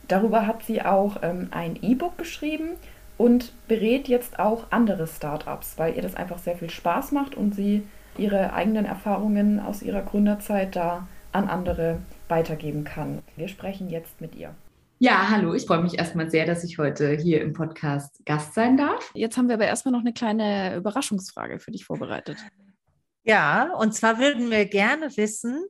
[0.08, 2.70] Darüber hat sie auch ähm, ein E-Book geschrieben
[3.16, 7.54] und berät jetzt auch andere Startups, weil ihr das einfach sehr viel Spaß macht und
[7.54, 7.84] sie
[8.18, 13.22] ihre eigenen Erfahrungen aus ihrer Gründerzeit da an andere weitergeben kann.
[13.36, 14.54] Wir sprechen jetzt mit ihr.
[14.98, 18.76] Ja, hallo, ich freue mich erstmal sehr, dass ich heute hier im Podcast Gast sein
[18.76, 19.10] darf.
[19.14, 22.36] Jetzt haben wir aber erstmal noch eine kleine Überraschungsfrage für dich vorbereitet.
[23.22, 25.64] Ja, und zwar würden wir gerne wissen,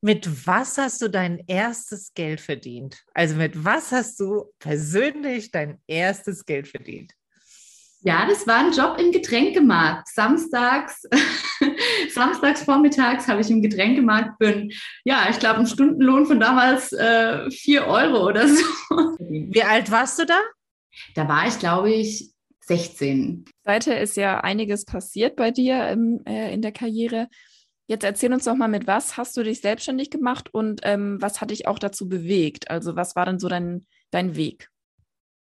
[0.00, 3.04] mit was hast du dein erstes Geld verdient?
[3.12, 7.12] Also mit was hast du persönlich dein erstes Geld verdient?
[8.02, 10.08] Ja, das war ein Job im Getränkemarkt.
[10.08, 11.02] Samstags,
[12.10, 14.72] samstags vormittags habe ich im Getränkemarkt bin,
[15.04, 18.64] ja, ich glaube, ein Stundenlohn von damals äh, 4 Euro oder so.
[19.18, 20.38] Wie alt warst du da?
[21.14, 23.44] Da war ich, glaube ich, 16.
[23.64, 27.28] Seither ist ja einiges passiert bei dir im, äh, in der Karriere.
[27.88, 31.40] Jetzt erzähl uns doch mal, mit was hast du dich selbstständig gemacht und ähm, was
[31.40, 32.70] hat dich auch dazu bewegt?
[32.70, 34.68] Also was war denn so dein, dein Weg?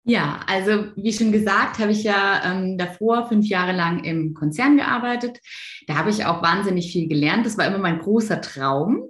[0.05, 4.79] Ja, also wie schon gesagt, habe ich ja ähm, davor fünf Jahre lang im Konzern
[4.79, 5.39] gearbeitet.
[5.87, 7.45] Da habe ich auch wahnsinnig viel gelernt.
[7.45, 9.03] Das war immer mein großer Traum,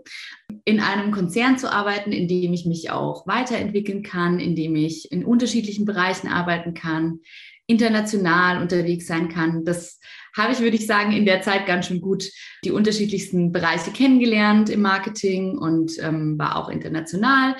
[0.65, 5.13] in einem Konzern zu arbeiten, in dem ich mich auch weiterentwickeln kann, in dem ich
[5.13, 7.21] in unterschiedlichen Bereichen arbeiten kann,
[7.69, 9.65] international unterwegs sein kann.
[9.65, 10.01] Das
[10.37, 12.25] habe ich, würde ich sagen, in der Zeit ganz schön gut
[12.65, 17.57] die unterschiedlichsten Bereiche kennengelernt im Marketing und ähm, war auch international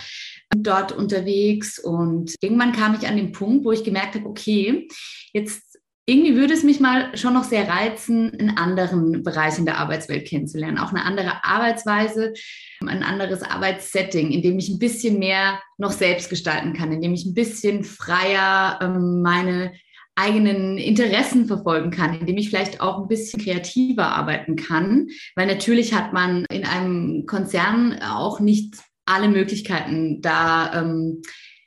[0.57, 1.79] dort unterwegs.
[1.79, 4.89] Und irgendwann kam ich an den Punkt, wo ich gemerkt habe, okay,
[5.33, 5.71] jetzt
[6.07, 10.79] irgendwie würde es mich mal schon noch sehr reizen, in anderen Bereichen der Arbeitswelt kennenzulernen.
[10.79, 12.33] Auch eine andere Arbeitsweise,
[12.81, 17.15] ein anderes Arbeitssetting, in dem ich ein bisschen mehr noch selbst gestalten kann, in dem
[17.15, 19.73] ich ein bisschen freier ähm, meine
[20.17, 25.95] eigenen Interessen verfolgen kann, indem ich vielleicht auch ein bisschen kreativer arbeiten kann, weil natürlich
[25.95, 28.75] hat man in einem Konzern auch nicht
[29.11, 31.23] alle Möglichkeiten da ähm,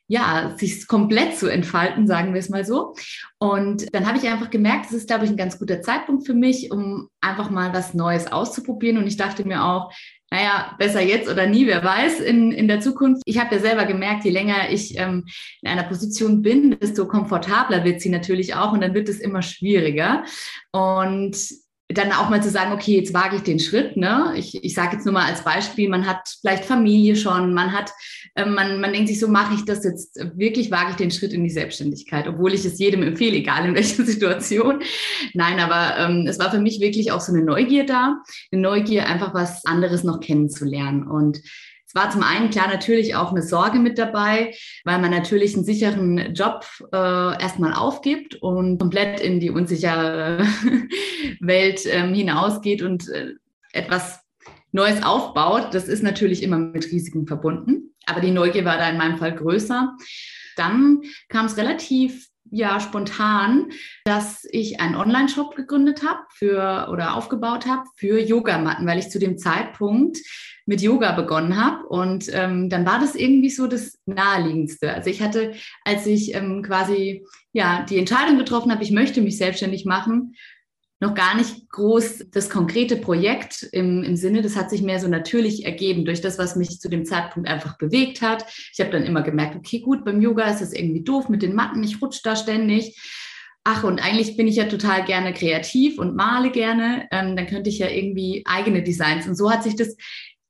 [0.08, 2.94] ja, sich komplett zu entfalten, sagen wir es mal so.
[3.40, 6.34] Und dann habe ich einfach gemerkt, es ist, glaube ich, ein ganz guter Zeitpunkt für
[6.34, 8.98] mich, um einfach mal was Neues auszuprobieren.
[8.98, 9.92] Und ich dachte mir auch,
[10.30, 13.22] naja, besser jetzt oder nie, wer weiß, in, in der Zukunft.
[13.26, 15.26] Ich habe ja selber gemerkt, je länger ich ähm,
[15.62, 19.42] in einer Position bin, desto komfortabler wird sie natürlich auch und dann wird es immer
[19.42, 20.24] schwieriger.
[20.72, 21.38] Und
[21.94, 23.98] dann auch mal zu sagen, okay, jetzt wage ich den Schritt.
[23.98, 24.34] Ne?
[24.36, 27.92] Ich, ich sage jetzt nur mal als Beispiel, man hat vielleicht Familie schon, man hat,
[28.36, 31.34] äh, man, man denkt sich so, mache ich das jetzt wirklich, wage ich den Schritt
[31.34, 34.82] in die Selbstständigkeit, obwohl ich es jedem empfehle, egal in welcher Situation.
[35.34, 39.08] Nein, aber ähm, es war für mich wirklich auch so eine Neugier da, eine Neugier,
[39.08, 41.08] einfach was anderes noch kennenzulernen.
[41.08, 41.42] Und
[41.94, 45.64] es war zum einen klar natürlich auch eine Sorge mit dabei, weil man natürlich einen
[45.64, 46.98] sicheren Job äh,
[47.40, 50.44] erstmal aufgibt und komplett in die unsichere
[51.40, 53.34] Welt ähm, hinausgeht und äh,
[53.74, 54.22] etwas
[54.72, 55.68] Neues aufbaut.
[55.74, 57.94] Das ist natürlich immer mit Risiken verbunden.
[58.08, 59.96] Aber die Neugier war da in meinem Fall größer.
[60.56, 63.70] Dann kam es relativ ja spontan,
[64.04, 69.20] dass ich einen Online-Shop gegründet habe für oder aufgebaut habe für Yogamatten, weil ich zu
[69.20, 70.18] dem Zeitpunkt
[70.66, 71.86] mit Yoga begonnen habe.
[71.88, 74.94] Und ähm, dann war das irgendwie so das Naheliegendste.
[74.94, 79.38] Also ich hatte, als ich ähm, quasi ja die Entscheidung getroffen habe, ich möchte mich
[79.38, 80.36] selbstständig machen,
[81.04, 85.10] noch gar nicht groß das konkrete Projekt im, im Sinne, das hat sich mehr so
[85.10, 88.46] natürlich ergeben durch das, was mich zu dem Zeitpunkt einfach bewegt hat.
[88.72, 91.56] Ich habe dann immer gemerkt, okay, gut, beim Yoga ist das irgendwie doof mit den
[91.56, 92.98] Matten, ich rutsche da ständig.
[93.66, 97.08] Ach, und eigentlich bin ich ja total gerne kreativ und male gerne.
[97.12, 99.26] Ähm, dann könnte ich ja irgendwie eigene Designs.
[99.26, 99.96] Und so hat sich das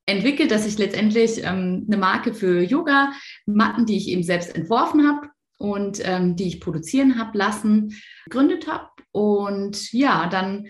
[0.05, 5.29] entwickelt, dass ich letztendlich ähm, eine Marke für Yoga-Matten, die ich eben selbst entworfen habe
[5.57, 8.89] und ähm, die ich produzieren habe lassen, gegründet habe.
[9.11, 10.67] Und ja, dann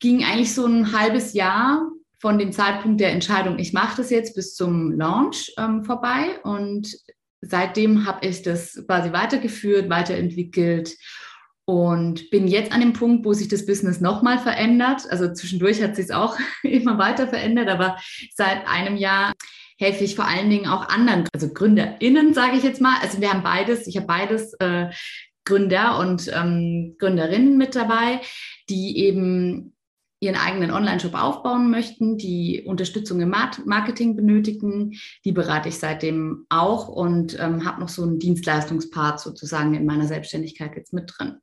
[0.00, 4.36] ging eigentlich so ein halbes Jahr von dem Zeitpunkt der Entscheidung, ich mache das jetzt
[4.36, 6.38] bis zum Launch ähm, vorbei.
[6.44, 6.96] Und
[7.40, 10.96] seitdem habe ich das quasi weitergeführt, weiterentwickelt
[11.64, 15.02] und bin jetzt an dem Punkt, wo sich das Business nochmal verändert.
[15.10, 17.96] Also zwischendurch hat sich es auch immer weiter verändert, aber
[18.34, 19.32] seit einem Jahr
[19.78, 22.96] helfe ich vor allen Dingen auch anderen, also GründerInnen, sage ich jetzt mal.
[23.00, 24.90] Also wir haben beides, ich habe beides äh,
[25.44, 28.20] Gründer und ähm, Gründerinnen mit dabei,
[28.68, 29.74] die eben
[30.20, 34.92] ihren eigenen Online-Shop aufbauen möchten, die Unterstützung im Marketing benötigen,
[35.24, 40.06] die berate ich seitdem auch und ähm, habe noch so einen Dienstleistungspart sozusagen in meiner
[40.06, 41.40] Selbstständigkeit jetzt mit drin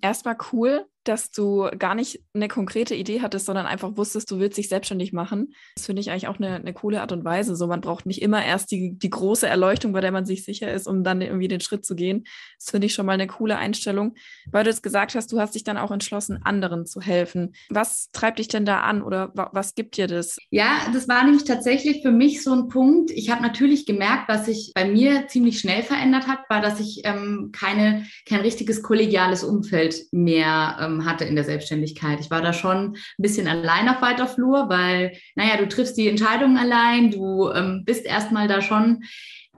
[0.00, 4.58] erstmal cool, dass du gar nicht eine konkrete Idee hattest, sondern einfach wusstest, du willst
[4.58, 5.54] dich selbstständig machen.
[5.74, 7.56] Das finde ich eigentlich auch eine, eine coole Art und Weise.
[7.56, 10.72] So, man braucht nicht immer erst die, die große Erleuchtung, bei der man sich sicher
[10.72, 12.24] ist, um dann irgendwie den Schritt zu gehen.
[12.58, 14.14] Das finde ich schon mal eine coole Einstellung.
[14.50, 17.54] Weil du jetzt gesagt hast, du hast dich dann auch entschlossen, anderen zu helfen.
[17.70, 20.36] Was treibt dich denn da an oder was gibt dir das?
[20.50, 23.10] Ja, das war nämlich tatsächlich für mich so ein Punkt.
[23.10, 27.02] Ich habe natürlich gemerkt, was sich bei mir ziemlich schnell verändert hat, war, dass ich
[27.04, 32.20] ähm, keine, kein richtiges kollegiales Umfeld mehr ähm, hatte in der Selbstständigkeit.
[32.20, 36.08] Ich war da schon ein bisschen allein auf weiter Flur, weil, naja, du triffst die
[36.08, 39.02] Entscheidungen allein, du ähm, bist erstmal da schon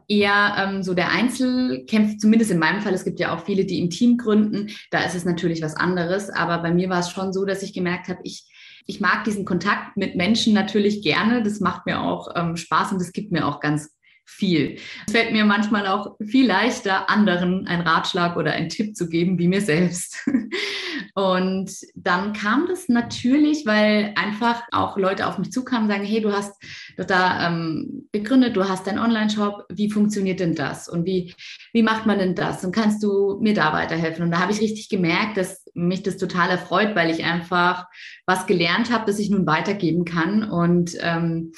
[0.09, 3.79] eher ähm, so der Einzelkämpfer, zumindest in meinem Fall, es gibt ja auch viele, die
[3.79, 7.33] im Team gründen, da ist es natürlich was anderes, aber bei mir war es schon
[7.33, 8.45] so, dass ich gemerkt habe, ich,
[8.87, 13.01] ich mag diesen Kontakt mit Menschen natürlich gerne, das macht mir auch ähm, Spaß und
[13.01, 13.91] das gibt mir auch ganz
[14.33, 14.79] viel.
[15.07, 19.39] Es fällt mir manchmal auch viel leichter, anderen einen Ratschlag oder einen Tipp zu geben,
[19.39, 20.27] wie mir selbst.
[21.15, 26.23] Und dann kam das natürlich, weil einfach auch Leute auf mich zukamen und sagen, hey,
[26.23, 26.55] du hast
[26.97, 30.89] das da ähm, begründet, du hast deinen Online-Shop, wie funktioniert denn das?
[30.89, 31.35] Und wie,
[31.73, 32.65] wie macht man denn das?
[32.65, 34.25] Und kannst du mir da weiterhelfen?
[34.25, 37.87] Und da habe ich richtig gemerkt, dass mich das total erfreut, weil ich einfach
[38.27, 40.51] was gelernt habe, das ich nun weitergeben kann.
[40.51, 41.53] Und ähm,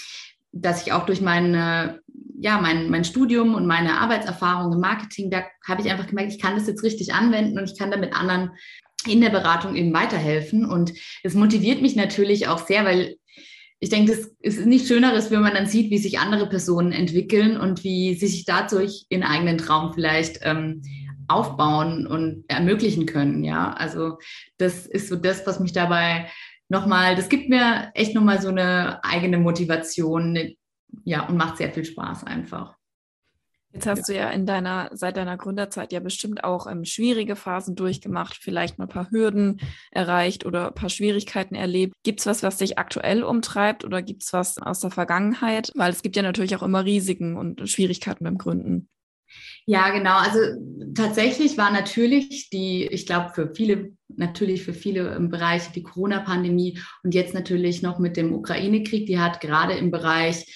[0.54, 2.00] dass ich auch durch meine,
[2.38, 6.40] ja, mein, mein Studium und meine Arbeitserfahrung im Marketing, da habe ich einfach gemerkt, ich
[6.40, 8.51] kann das jetzt richtig anwenden und ich kann damit anderen
[9.07, 10.64] in der Beratung eben weiterhelfen.
[10.64, 10.92] Und
[11.23, 13.16] es motiviert mich natürlich auch sehr, weil
[13.81, 17.59] ich denke, es ist nichts Schöneres, wenn man dann sieht, wie sich andere Personen entwickeln
[17.59, 20.83] und wie sie sich dadurch in eigenen Traum vielleicht ähm,
[21.29, 23.44] aufbauen und ermöglichen können.
[23.44, 24.18] Ja, also
[24.59, 26.31] das ist so das, was mich dabei
[26.68, 30.57] nochmal, das gibt mir echt nochmal so eine eigene Motivation,
[31.04, 32.76] ja, und macht sehr viel Spaß einfach.
[33.74, 34.14] Jetzt hast ja.
[34.14, 38.78] du ja in deiner, seit deiner Gründerzeit ja bestimmt auch ähm, schwierige Phasen durchgemacht, vielleicht
[38.78, 41.94] mal ein paar Hürden erreicht oder ein paar Schwierigkeiten erlebt.
[42.04, 45.72] Gibt es was, was dich aktuell umtreibt oder gibt es was aus der Vergangenheit?
[45.74, 48.88] Weil es gibt ja natürlich auch immer Risiken und Schwierigkeiten beim Gründen.
[49.66, 50.18] Ja, genau.
[50.18, 50.38] Also
[50.94, 56.78] tatsächlich war natürlich die, ich glaube, für viele, natürlich für viele im Bereich die Corona-Pandemie
[57.02, 60.46] und jetzt natürlich noch mit dem Ukraine-Krieg, die hat gerade im Bereich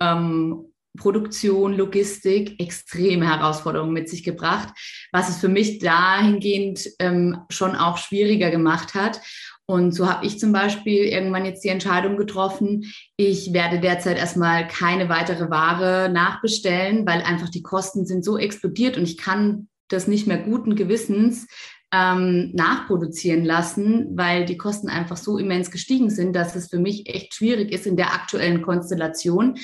[0.00, 4.72] ähm, Produktion, Logistik extreme Herausforderungen mit sich gebracht,
[5.12, 9.20] was es für mich dahingehend ähm, schon auch schwieriger gemacht hat.
[9.66, 14.68] Und so habe ich zum Beispiel irgendwann jetzt die Entscheidung getroffen, ich werde derzeit erstmal
[14.68, 20.06] keine weitere Ware nachbestellen, weil einfach die Kosten sind so explodiert und ich kann das
[20.06, 21.46] nicht mehr guten Gewissens
[21.92, 27.08] ähm, nachproduzieren lassen, weil die Kosten einfach so immens gestiegen sind, dass es für mich
[27.12, 29.56] echt schwierig ist in der aktuellen Konstellation,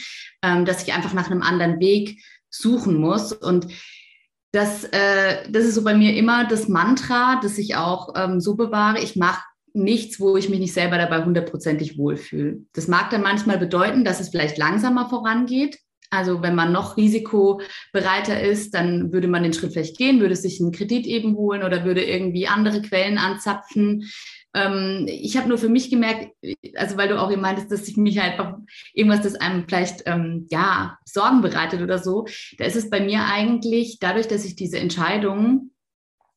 [0.42, 3.32] ähm, dass ich einfach nach einem anderen Weg suchen muss.
[3.32, 3.66] Und
[4.52, 8.54] das, äh, das ist so bei mir immer das Mantra, das ich auch ähm, so
[8.54, 9.00] bewahre.
[9.00, 9.42] Ich mache
[9.74, 12.58] nichts, wo ich mich nicht selber dabei hundertprozentig wohlfühle.
[12.74, 15.78] Das mag dann manchmal bedeuten, dass es vielleicht langsamer vorangeht.
[16.12, 20.60] Also wenn man noch risikobereiter ist, dann würde man den Schritt vielleicht gehen, würde sich
[20.60, 24.10] einen Kredit eben holen oder würde irgendwie andere Quellen anzapfen.
[24.54, 26.32] Ähm, ich habe nur für mich gemerkt,
[26.76, 28.58] also weil du auch eben meintest, dass ich mich halt auch
[28.92, 32.26] irgendwas, das einem vielleicht ähm, ja Sorgen bereitet oder so,
[32.58, 35.70] da ist es bei mir eigentlich dadurch, dass ich diese Entscheidungen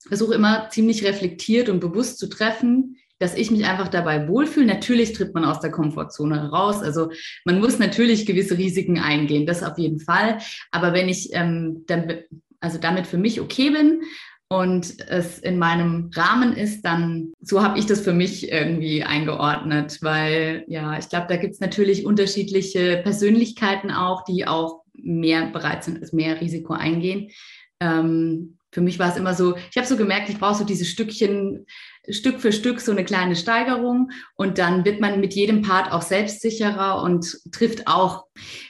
[0.07, 4.65] versuche immer ziemlich reflektiert und bewusst zu treffen, dass ich mich einfach dabei wohlfühle.
[4.65, 6.81] Natürlich tritt man aus der Komfortzone heraus.
[6.81, 7.11] Also
[7.45, 10.39] man muss natürlich gewisse Risiken eingehen, das auf jeden Fall.
[10.71, 12.13] Aber wenn ich ähm, dann,
[12.59, 14.01] also damit für mich okay bin
[14.49, 19.99] und es in meinem Rahmen ist, dann so habe ich das für mich irgendwie eingeordnet,
[20.01, 25.83] weil ja, ich glaube, da gibt es natürlich unterschiedliche Persönlichkeiten auch, die auch mehr bereit
[25.83, 27.31] sind, mehr Risiko eingehen.
[27.79, 30.83] Ähm, für mich war es immer so, ich habe so gemerkt, ich brauche so diese
[30.83, 31.65] Stückchen
[32.09, 36.01] Stück für Stück so eine kleine Steigerung und dann wird man mit jedem Part auch
[36.01, 38.25] selbstsicherer und trifft auch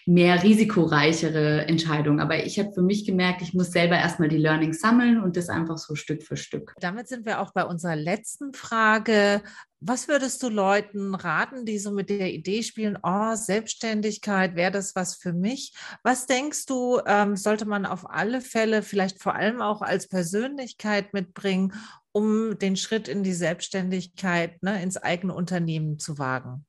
[0.05, 2.19] mehr risikoreichere Entscheidungen.
[2.19, 5.49] Aber ich habe für mich gemerkt, ich muss selber erstmal die Learnings sammeln und das
[5.49, 6.73] einfach so Stück für Stück.
[6.79, 9.41] Damit sind wir auch bei unserer letzten Frage.
[9.81, 14.95] Was würdest du Leuten raten, die so mit der Idee spielen, oh, Selbstständigkeit, wäre das
[14.95, 15.73] was für mich?
[16.01, 21.13] Was denkst du, ähm, sollte man auf alle Fälle vielleicht vor allem auch als Persönlichkeit
[21.13, 21.73] mitbringen,
[22.15, 26.65] um den Schritt in die Selbstständigkeit, ne, ins eigene Unternehmen zu wagen?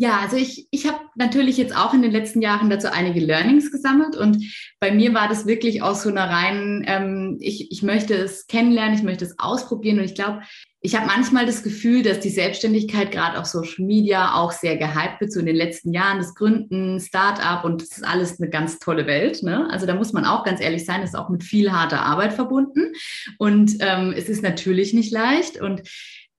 [0.00, 3.70] Ja, also ich, ich habe natürlich jetzt auch in den letzten Jahren dazu einige Learnings
[3.70, 4.42] gesammelt und
[4.80, 8.94] bei mir war das wirklich aus so einer reinen, ähm, ich, ich möchte es kennenlernen,
[8.94, 10.40] ich möchte es ausprobieren und ich glaube,
[10.80, 15.20] ich habe manchmal das Gefühl, dass die Selbstständigkeit gerade auf Social Media auch sehr gehypt
[15.20, 18.78] wird, so in den letzten Jahren, das Gründen, Start-up und das ist alles eine ganz
[18.78, 19.42] tolle Welt.
[19.42, 19.68] Ne?
[19.70, 22.32] Also da muss man auch ganz ehrlich sein, das ist auch mit viel harter Arbeit
[22.32, 22.94] verbunden
[23.36, 25.82] und ähm, es ist natürlich nicht leicht und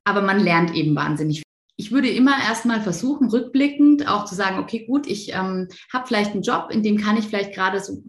[0.04, 1.44] aber man lernt eben wahnsinnig
[1.78, 6.32] ich würde immer erstmal versuchen, rückblickend auch zu sagen, okay, gut, ich ähm, habe vielleicht
[6.32, 8.04] einen Job, in dem kann ich vielleicht gerade so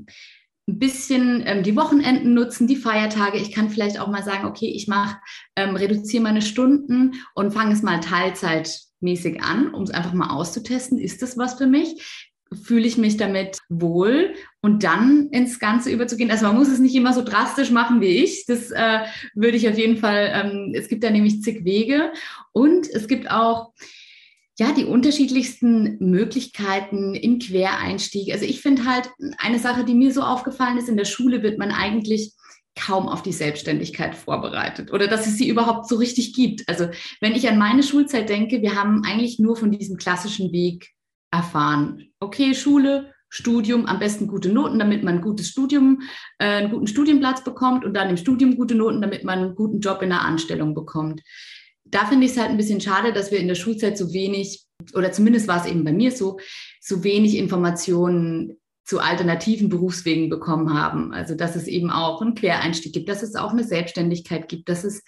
[0.69, 3.39] ein bisschen ähm, die Wochenenden nutzen, die Feiertage.
[3.39, 5.17] Ich kann vielleicht auch mal sagen, okay, ich mache,
[5.57, 10.99] ähm, reduziere meine Stunden und fange es mal teilzeitmäßig an, um es einfach mal auszutesten.
[10.99, 12.31] Ist das was für mich?
[12.63, 16.31] Fühle ich mich damit wohl und dann ins Ganze überzugehen.
[16.31, 18.47] Also man muss es nicht immer so drastisch machen wie ich.
[18.47, 19.01] Das äh,
[19.35, 22.13] würde ich auf jeden Fall, ähm, es gibt da nämlich zig Wege
[22.53, 23.73] und es gibt auch,
[24.59, 28.33] ja, die unterschiedlichsten Möglichkeiten im Quereinstieg.
[28.33, 31.59] Also ich finde halt eine Sache, die mir so aufgefallen ist, in der Schule wird
[31.59, 32.33] man eigentlich
[32.79, 36.69] kaum auf die Selbstständigkeit vorbereitet oder dass es sie überhaupt so richtig gibt.
[36.69, 36.89] Also
[37.21, 40.91] wenn ich an meine Schulzeit denke, wir haben eigentlich nur von diesem klassischen Weg
[41.31, 42.11] erfahren.
[42.21, 46.03] Okay, Schule, Studium, am besten gute Noten, damit man ein gutes Studium,
[46.39, 49.81] äh, einen guten Studienplatz bekommt und dann im Studium gute Noten, damit man einen guten
[49.81, 51.23] Job in der Anstellung bekommt
[51.93, 54.65] da finde ich es halt ein bisschen schade, dass wir in der Schulzeit so wenig,
[54.95, 56.39] oder zumindest war es eben bei mir so,
[56.81, 61.13] so wenig Informationen zu alternativen Berufswegen bekommen haben.
[61.13, 64.85] Also dass es eben auch einen Quereinstieg gibt, dass es auch eine Selbstständigkeit gibt, dass
[64.85, 65.05] es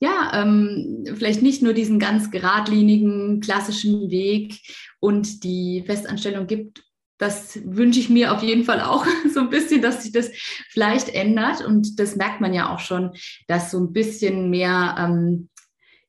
[0.00, 4.58] ja ähm, vielleicht nicht nur diesen ganz geradlinigen klassischen Weg
[5.00, 6.82] und die Festanstellung gibt.
[7.22, 10.30] Das wünsche ich mir auf jeden Fall auch so ein bisschen, dass sich das
[10.70, 11.64] vielleicht ändert.
[11.64, 13.12] Und das merkt man ja auch schon,
[13.46, 15.48] dass so ein bisschen mehr ähm,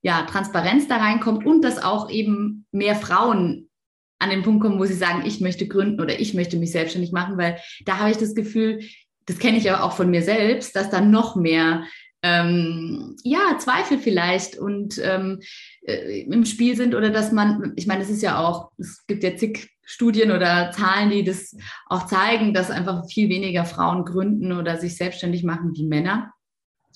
[0.01, 3.69] ja, Transparenz da reinkommt und dass auch eben mehr Frauen
[4.17, 7.11] an den Punkt kommen, wo sie sagen, ich möchte gründen oder ich möchte mich selbstständig
[7.11, 8.79] machen, weil da habe ich das Gefühl,
[9.27, 11.83] das kenne ich ja auch von mir selbst, dass da noch mehr
[12.23, 15.41] ähm, ja, Zweifel vielleicht und ähm,
[15.81, 19.23] äh, im Spiel sind oder dass man, ich meine, es ist ja auch, es gibt
[19.23, 24.51] ja zig Studien oder Zahlen, die das auch zeigen, dass einfach viel weniger Frauen gründen
[24.51, 26.33] oder sich selbstständig machen wie Männer.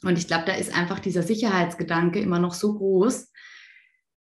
[0.04, 3.32] Und ich glaube, da ist einfach dieser Sicherheitsgedanke immer noch so groß.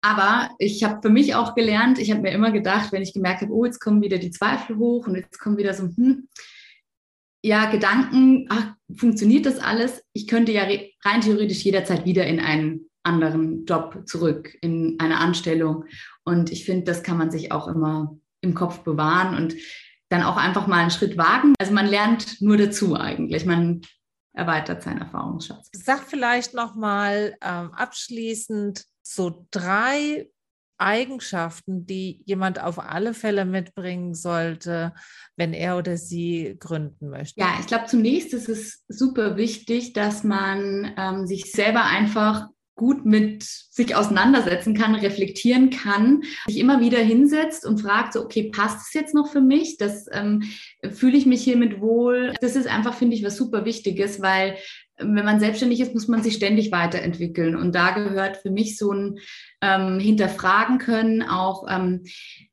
[0.01, 3.41] Aber ich habe für mich auch gelernt, ich habe mir immer gedacht, wenn ich gemerkt
[3.41, 6.29] habe, oh, jetzt kommen wieder die Zweifel hoch und jetzt kommen wieder so, hm,
[7.41, 10.03] ja, Gedanken, ach, funktioniert das alles?
[10.13, 10.67] Ich könnte ja
[11.03, 15.86] rein theoretisch jederzeit wieder in einen anderen Job zurück, in eine Anstellung.
[16.24, 19.55] Und ich finde, das kann man sich auch immer im Kopf bewahren und
[20.09, 21.53] dann auch einfach mal einen Schritt wagen.
[21.59, 23.45] Also man lernt nur dazu eigentlich.
[23.45, 23.81] Man
[24.33, 25.69] erweitert seinen Erfahrungsschatz.
[25.73, 30.29] Sag vielleicht noch mal ähm, abschließend so drei
[30.79, 34.93] Eigenschaften, die jemand auf alle Fälle mitbringen sollte,
[35.35, 37.39] wenn er oder sie gründen möchte?
[37.39, 42.47] Ja, ich glaube, zunächst ist es super wichtig, dass man ähm, sich selber einfach
[42.80, 48.49] gut mit sich auseinandersetzen kann, reflektieren kann, sich immer wieder hinsetzt und fragt, so, okay,
[48.55, 49.75] passt es jetzt noch für mich?
[49.75, 50.43] Das ähm,
[50.89, 52.34] fühle ich mich hiermit wohl.
[52.39, 54.55] Das ist einfach, finde ich, was super Wichtiges, weil
[55.00, 57.56] wenn man selbstständig ist, muss man sich ständig weiterentwickeln.
[57.56, 59.20] Und da gehört für mich so ein
[59.62, 62.04] ähm, Hinterfragen können, auch ähm,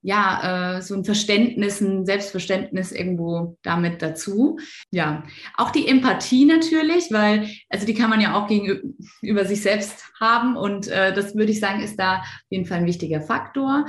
[0.02, 4.58] ja, äh, so ein Verständnis, ein Selbstverständnis irgendwo damit dazu.
[4.90, 5.24] Ja,
[5.56, 10.56] auch die Empathie natürlich, weil, also die kann man ja auch gegenüber sich selbst haben.
[10.56, 13.86] Und äh, das würde ich sagen, ist da auf jeden Fall ein wichtiger Faktor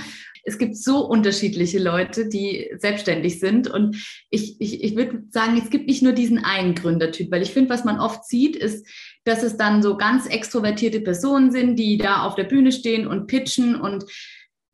[0.47, 3.67] es gibt so unterschiedliche Leute, die selbstständig sind.
[3.67, 3.97] Und
[4.29, 7.69] ich, ich, ich würde sagen, es gibt nicht nur diesen einen Gründertyp, weil ich finde,
[7.69, 8.87] was man oft sieht, ist,
[9.25, 13.27] dass es dann so ganz extrovertierte Personen sind, die da auf der Bühne stehen und
[13.27, 13.75] pitchen.
[13.75, 14.05] Und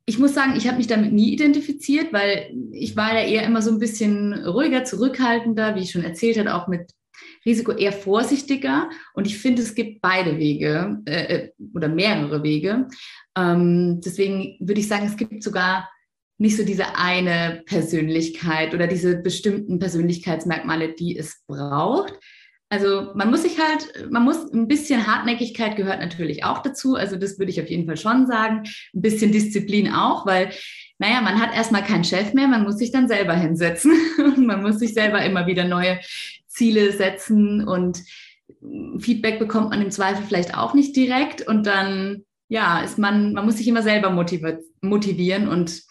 [0.05, 3.63] ich muss sagen, ich habe mich damit nie identifiziert, weil ich war ja eher immer
[3.63, 6.91] so ein bisschen ruhiger, zurückhaltender, wie ich schon erzählt habe, auch mit
[7.45, 8.89] Risiko eher vorsichtiger.
[9.13, 12.88] Und ich finde, es gibt beide Wege äh, äh, oder mehrere Wege.
[13.38, 15.90] Ähm, deswegen würde ich sagen, es gibt sogar
[16.38, 22.14] nicht so diese eine Persönlichkeit oder diese bestimmten Persönlichkeitsmerkmale, die es braucht.
[22.70, 26.96] Also man muss sich halt, man muss ein bisschen Hartnäckigkeit gehört natürlich auch dazu.
[26.96, 28.64] Also das würde ich auf jeden Fall schon sagen.
[28.96, 30.50] Ein bisschen Disziplin auch, weil,
[30.98, 33.92] naja, man hat erstmal keinen Chef mehr, man muss sich dann selber hinsetzen
[34.38, 36.00] man muss sich selber immer wieder neue
[36.48, 38.02] Ziele setzen und
[38.98, 43.46] Feedback bekommt man im Zweifel vielleicht auch nicht direkt und dann ja, ist man, man
[43.46, 45.82] muss sich immer selber motivieren und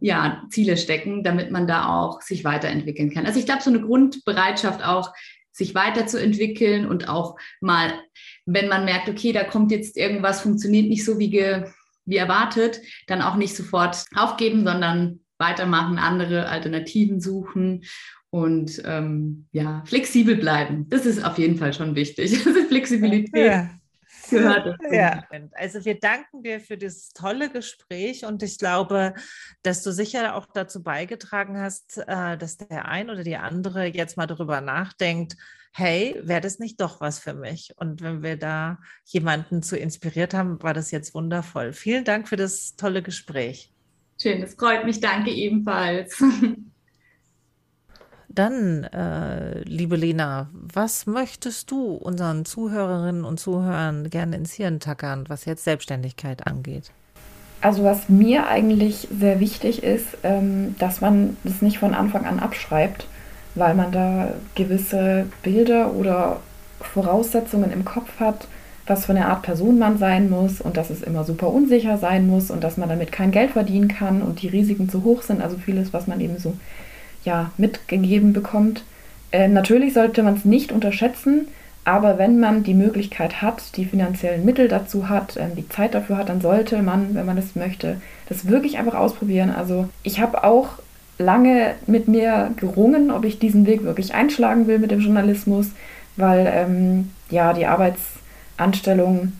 [0.00, 3.26] ja, Ziele stecken, damit man da auch sich weiterentwickeln kann.
[3.26, 5.12] Also ich glaube, so eine Grundbereitschaft auch,
[5.52, 7.92] sich weiterzuentwickeln und auch mal,
[8.46, 11.64] wenn man merkt, okay, da kommt jetzt irgendwas, funktioniert nicht so wie, ge,
[12.06, 17.84] wie erwartet, dann auch nicht sofort aufgeben, sondern weitermachen, andere Alternativen suchen
[18.30, 20.88] und ähm, ja, flexibel bleiben.
[20.88, 22.32] Das ist auf jeden Fall schon wichtig.
[22.46, 23.46] Also Flexibilität.
[23.46, 23.79] Ja
[24.30, 24.78] gehört.
[24.90, 29.14] Ja, also wir danken dir für dieses tolle Gespräch und ich glaube,
[29.62, 34.16] dass du sicher auch dazu beigetragen hast, äh, dass der ein oder die andere jetzt
[34.16, 35.36] mal darüber nachdenkt,
[35.72, 37.74] hey, wäre das nicht doch was für mich?
[37.76, 41.72] Und wenn wir da jemanden zu inspiriert haben, war das jetzt wundervoll.
[41.72, 43.72] Vielen Dank für das tolle Gespräch.
[44.20, 45.00] Schön, es freut mich.
[45.00, 46.22] Danke ebenfalls.
[48.32, 55.24] Dann, äh, liebe Lena, was möchtest du unseren Zuhörerinnen und Zuhörern gerne ins Hirn tackern,
[55.26, 56.92] was jetzt Selbstständigkeit angeht?
[57.60, 62.38] Also was mir eigentlich sehr wichtig ist, ähm, dass man das nicht von Anfang an
[62.38, 63.08] abschreibt,
[63.56, 66.38] weil man da gewisse Bilder oder
[66.80, 68.46] Voraussetzungen im Kopf hat,
[68.86, 72.28] was für eine Art Person man sein muss und dass es immer super unsicher sein
[72.28, 75.42] muss und dass man damit kein Geld verdienen kann und die Risiken zu hoch sind.
[75.42, 76.54] Also vieles, was man eben so
[77.24, 78.82] ja, mitgegeben bekommt.
[79.32, 81.48] Äh, natürlich sollte man es nicht unterschätzen,
[81.84, 86.18] aber wenn man die Möglichkeit hat, die finanziellen Mittel dazu hat, äh, die Zeit dafür
[86.18, 89.50] hat, dann sollte man, wenn man das möchte, das wirklich einfach ausprobieren.
[89.50, 90.78] Also ich habe auch
[91.18, 95.70] lange mit mir gerungen, ob ich diesen Weg wirklich einschlagen will mit dem Journalismus,
[96.16, 99.32] weil ähm, ja die Arbeitsanstellung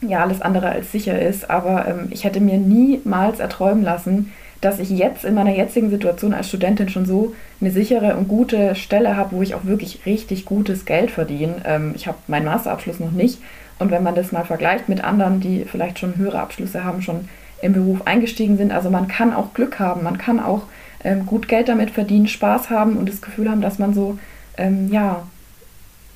[0.00, 1.50] ja alles andere als sicher ist.
[1.50, 6.34] Aber ähm, ich hätte mir niemals erträumen lassen, dass ich jetzt in meiner jetzigen Situation
[6.34, 10.44] als Studentin schon so eine sichere und gute Stelle habe, wo ich auch wirklich richtig
[10.44, 11.56] gutes Geld verdiene.
[11.64, 13.38] Ähm, ich habe meinen Masterabschluss noch nicht.
[13.78, 17.28] Und wenn man das mal vergleicht mit anderen, die vielleicht schon höhere Abschlüsse haben, schon
[17.62, 20.62] im Beruf eingestiegen sind, also man kann auch Glück haben, man kann auch
[21.04, 24.18] ähm, gut Geld damit verdienen, Spaß haben und das Gefühl haben, dass man so,
[24.56, 25.22] ähm, ja,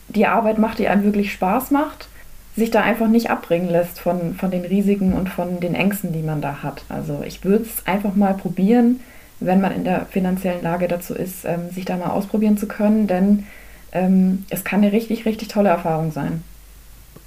[0.08, 2.08] die Arbeit macht, die einem wirklich Spaß macht
[2.56, 6.22] sich da einfach nicht abbringen lässt von, von den Risiken und von den Ängsten, die
[6.22, 6.84] man da hat.
[6.88, 9.00] Also ich würde es einfach mal probieren,
[9.40, 13.06] wenn man in der finanziellen Lage dazu ist, ähm, sich da mal ausprobieren zu können,
[13.06, 13.46] denn
[13.92, 16.42] ähm, es kann eine richtig, richtig tolle Erfahrung sein.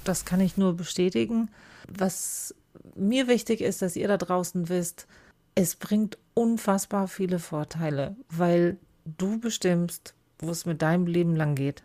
[0.04, 1.48] Das kann ich nur bestätigen.
[1.88, 2.54] Was
[2.94, 5.06] mir wichtig ist, dass ihr da draußen wisst,
[5.54, 11.82] es bringt unfassbar viele Vorteile, weil du bestimmst, wo es mit deinem Leben lang geht.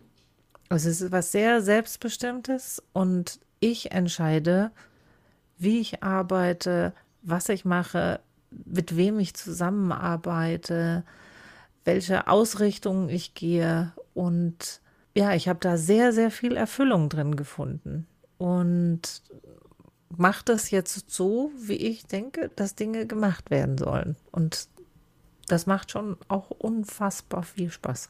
[0.72, 4.72] Also es ist was sehr Selbstbestimmtes und ich entscheide,
[5.58, 6.94] wie ich arbeite,
[7.24, 11.04] was ich mache, mit wem ich zusammenarbeite,
[11.84, 13.92] welche Ausrichtung ich gehe.
[14.14, 14.80] Und
[15.14, 18.08] ja, ich habe da sehr, sehr viel Erfüllung drin gefunden.
[18.38, 19.24] Und
[20.08, 24.16] mache das jetzt so, wie ich denke, dass Dinge gemacht werden sollen.
[24.32, 24.70] Und
[25.50, 28.10] das macht schon auch unfassbar viel Spaß.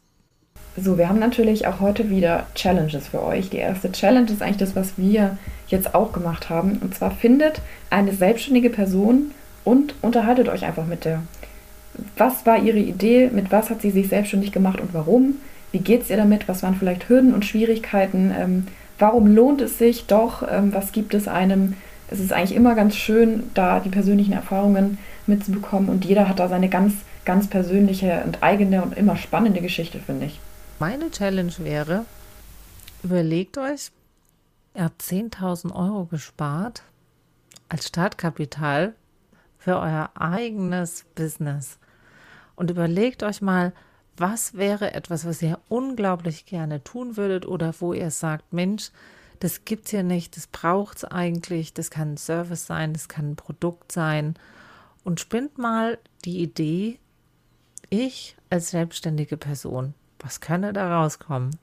[0.78, 3.50] So, wir haben natürlich auch heute wieder Challenges für euch.
[3.50, 5.38] Die erste Challenge ist eigentlich das, was wir
[5.68, 6.80] jetzt auch gemacht haben.
[6.82, 9.32] Und zwar findet eine selbstständige Person
[9.66, 11.24] und unterhaltet euch einfach mit der.
[12.18, 13.30] Was war ihre Idee?
[13.34, 15.36] Mit was hat sie sich selbstständig gemacht und warum?
[15.74, 16.48] Wie geht es ihr damit?
[16.48, 18.34] Was waren vielleicht Hürden und Schwierigkeiten?
[18.38, 20.44] Ähm, warum lohnt es sich doch?
[20.50, 21.74] Ähm, was gibt es einem?
[22.10, 24.98] Es ist eigentlich immer ganz schön, da die persönlichen Erfahrungen
[25.28, 26.94] mitzubekommen und jeder hat da seine ganz,
[27.26, 30.40] ganz persönliche und eigene und immer spannende Geschichte, finde ich.
[30.80, 32.06] Meine Challenge wäre,
[33.04, 33.92] überlegt euch,
[34.76, 36.84] ihr habt 10.000 Euro gespart
[37.70, 38.96] als Startkapital
[39.58, 41.78] für euer eigenes Business
[42.56, 43.74] und überlegt euch mal,
[44.18, 48.92] was wäre etwas, was ihr unglaublich gerne tun würdet oder wo ihr sagt, Mensch,
[49.40, 53.08] das gibt es hier nicht, das braucht es eigentlich, das kann ein Service sein, das
[53.08, 54.36] kann ein Produkt sein.
[55.04, 57.00] Und spinnt mal die Idee,
[57.92, 61.58] ich als selbstständige Person, was könnte da rauskommen?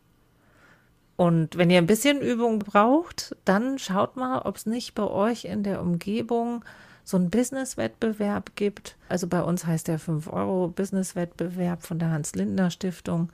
[1.17, 5.47] Und wenn ihr ein bisschen Übung braucht, dann schaut mal, ob es nicht bei euch
[5.47, 6.65] in der Umgebung
[7.03, 8.97] so einen Business-Wettbewerb gibt.
[9.09, 13.33] Also bei uns heißt der 5-Euro-Business-Wettbewerb von der Hans-Lindner-Stiftung.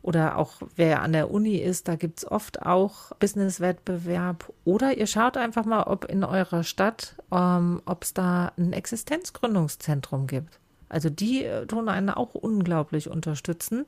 [0.00, 4.50] Oder auch wer an der Uni ist, da gibt es oft auch Business-Wettbewerb.
[4.64, 10.26] Oder ihr schaut einfach mal, ob in eurer Stadt, ähm, ob es da ein Existenzgründungszentrum
[10.26, 10.58] gibt.
[10.88, 13.84] Also die äh, tun einen auch unglaublich unterstützen.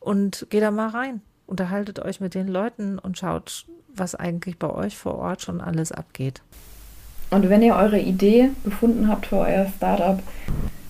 [0.00, 4.68] Und geht da mal rein, unterhaltet euch mit den Leuten und schaut, was eigentlich bei
[4.68, 6.42] euch vor Ort schon alles abgeht.
[7.30, 10.22] Und wenn ihr eure Idee gefunden habt für euer Startup,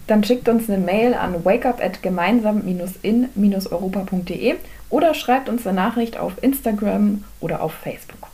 [0.07, 4.57] dann schickt uns eine Mail an wakeup at gemeinsam-in-europa.de
[4.91, 8.29] oder schreibt uns eine Nachricht auf Instagram oder auf Facebook.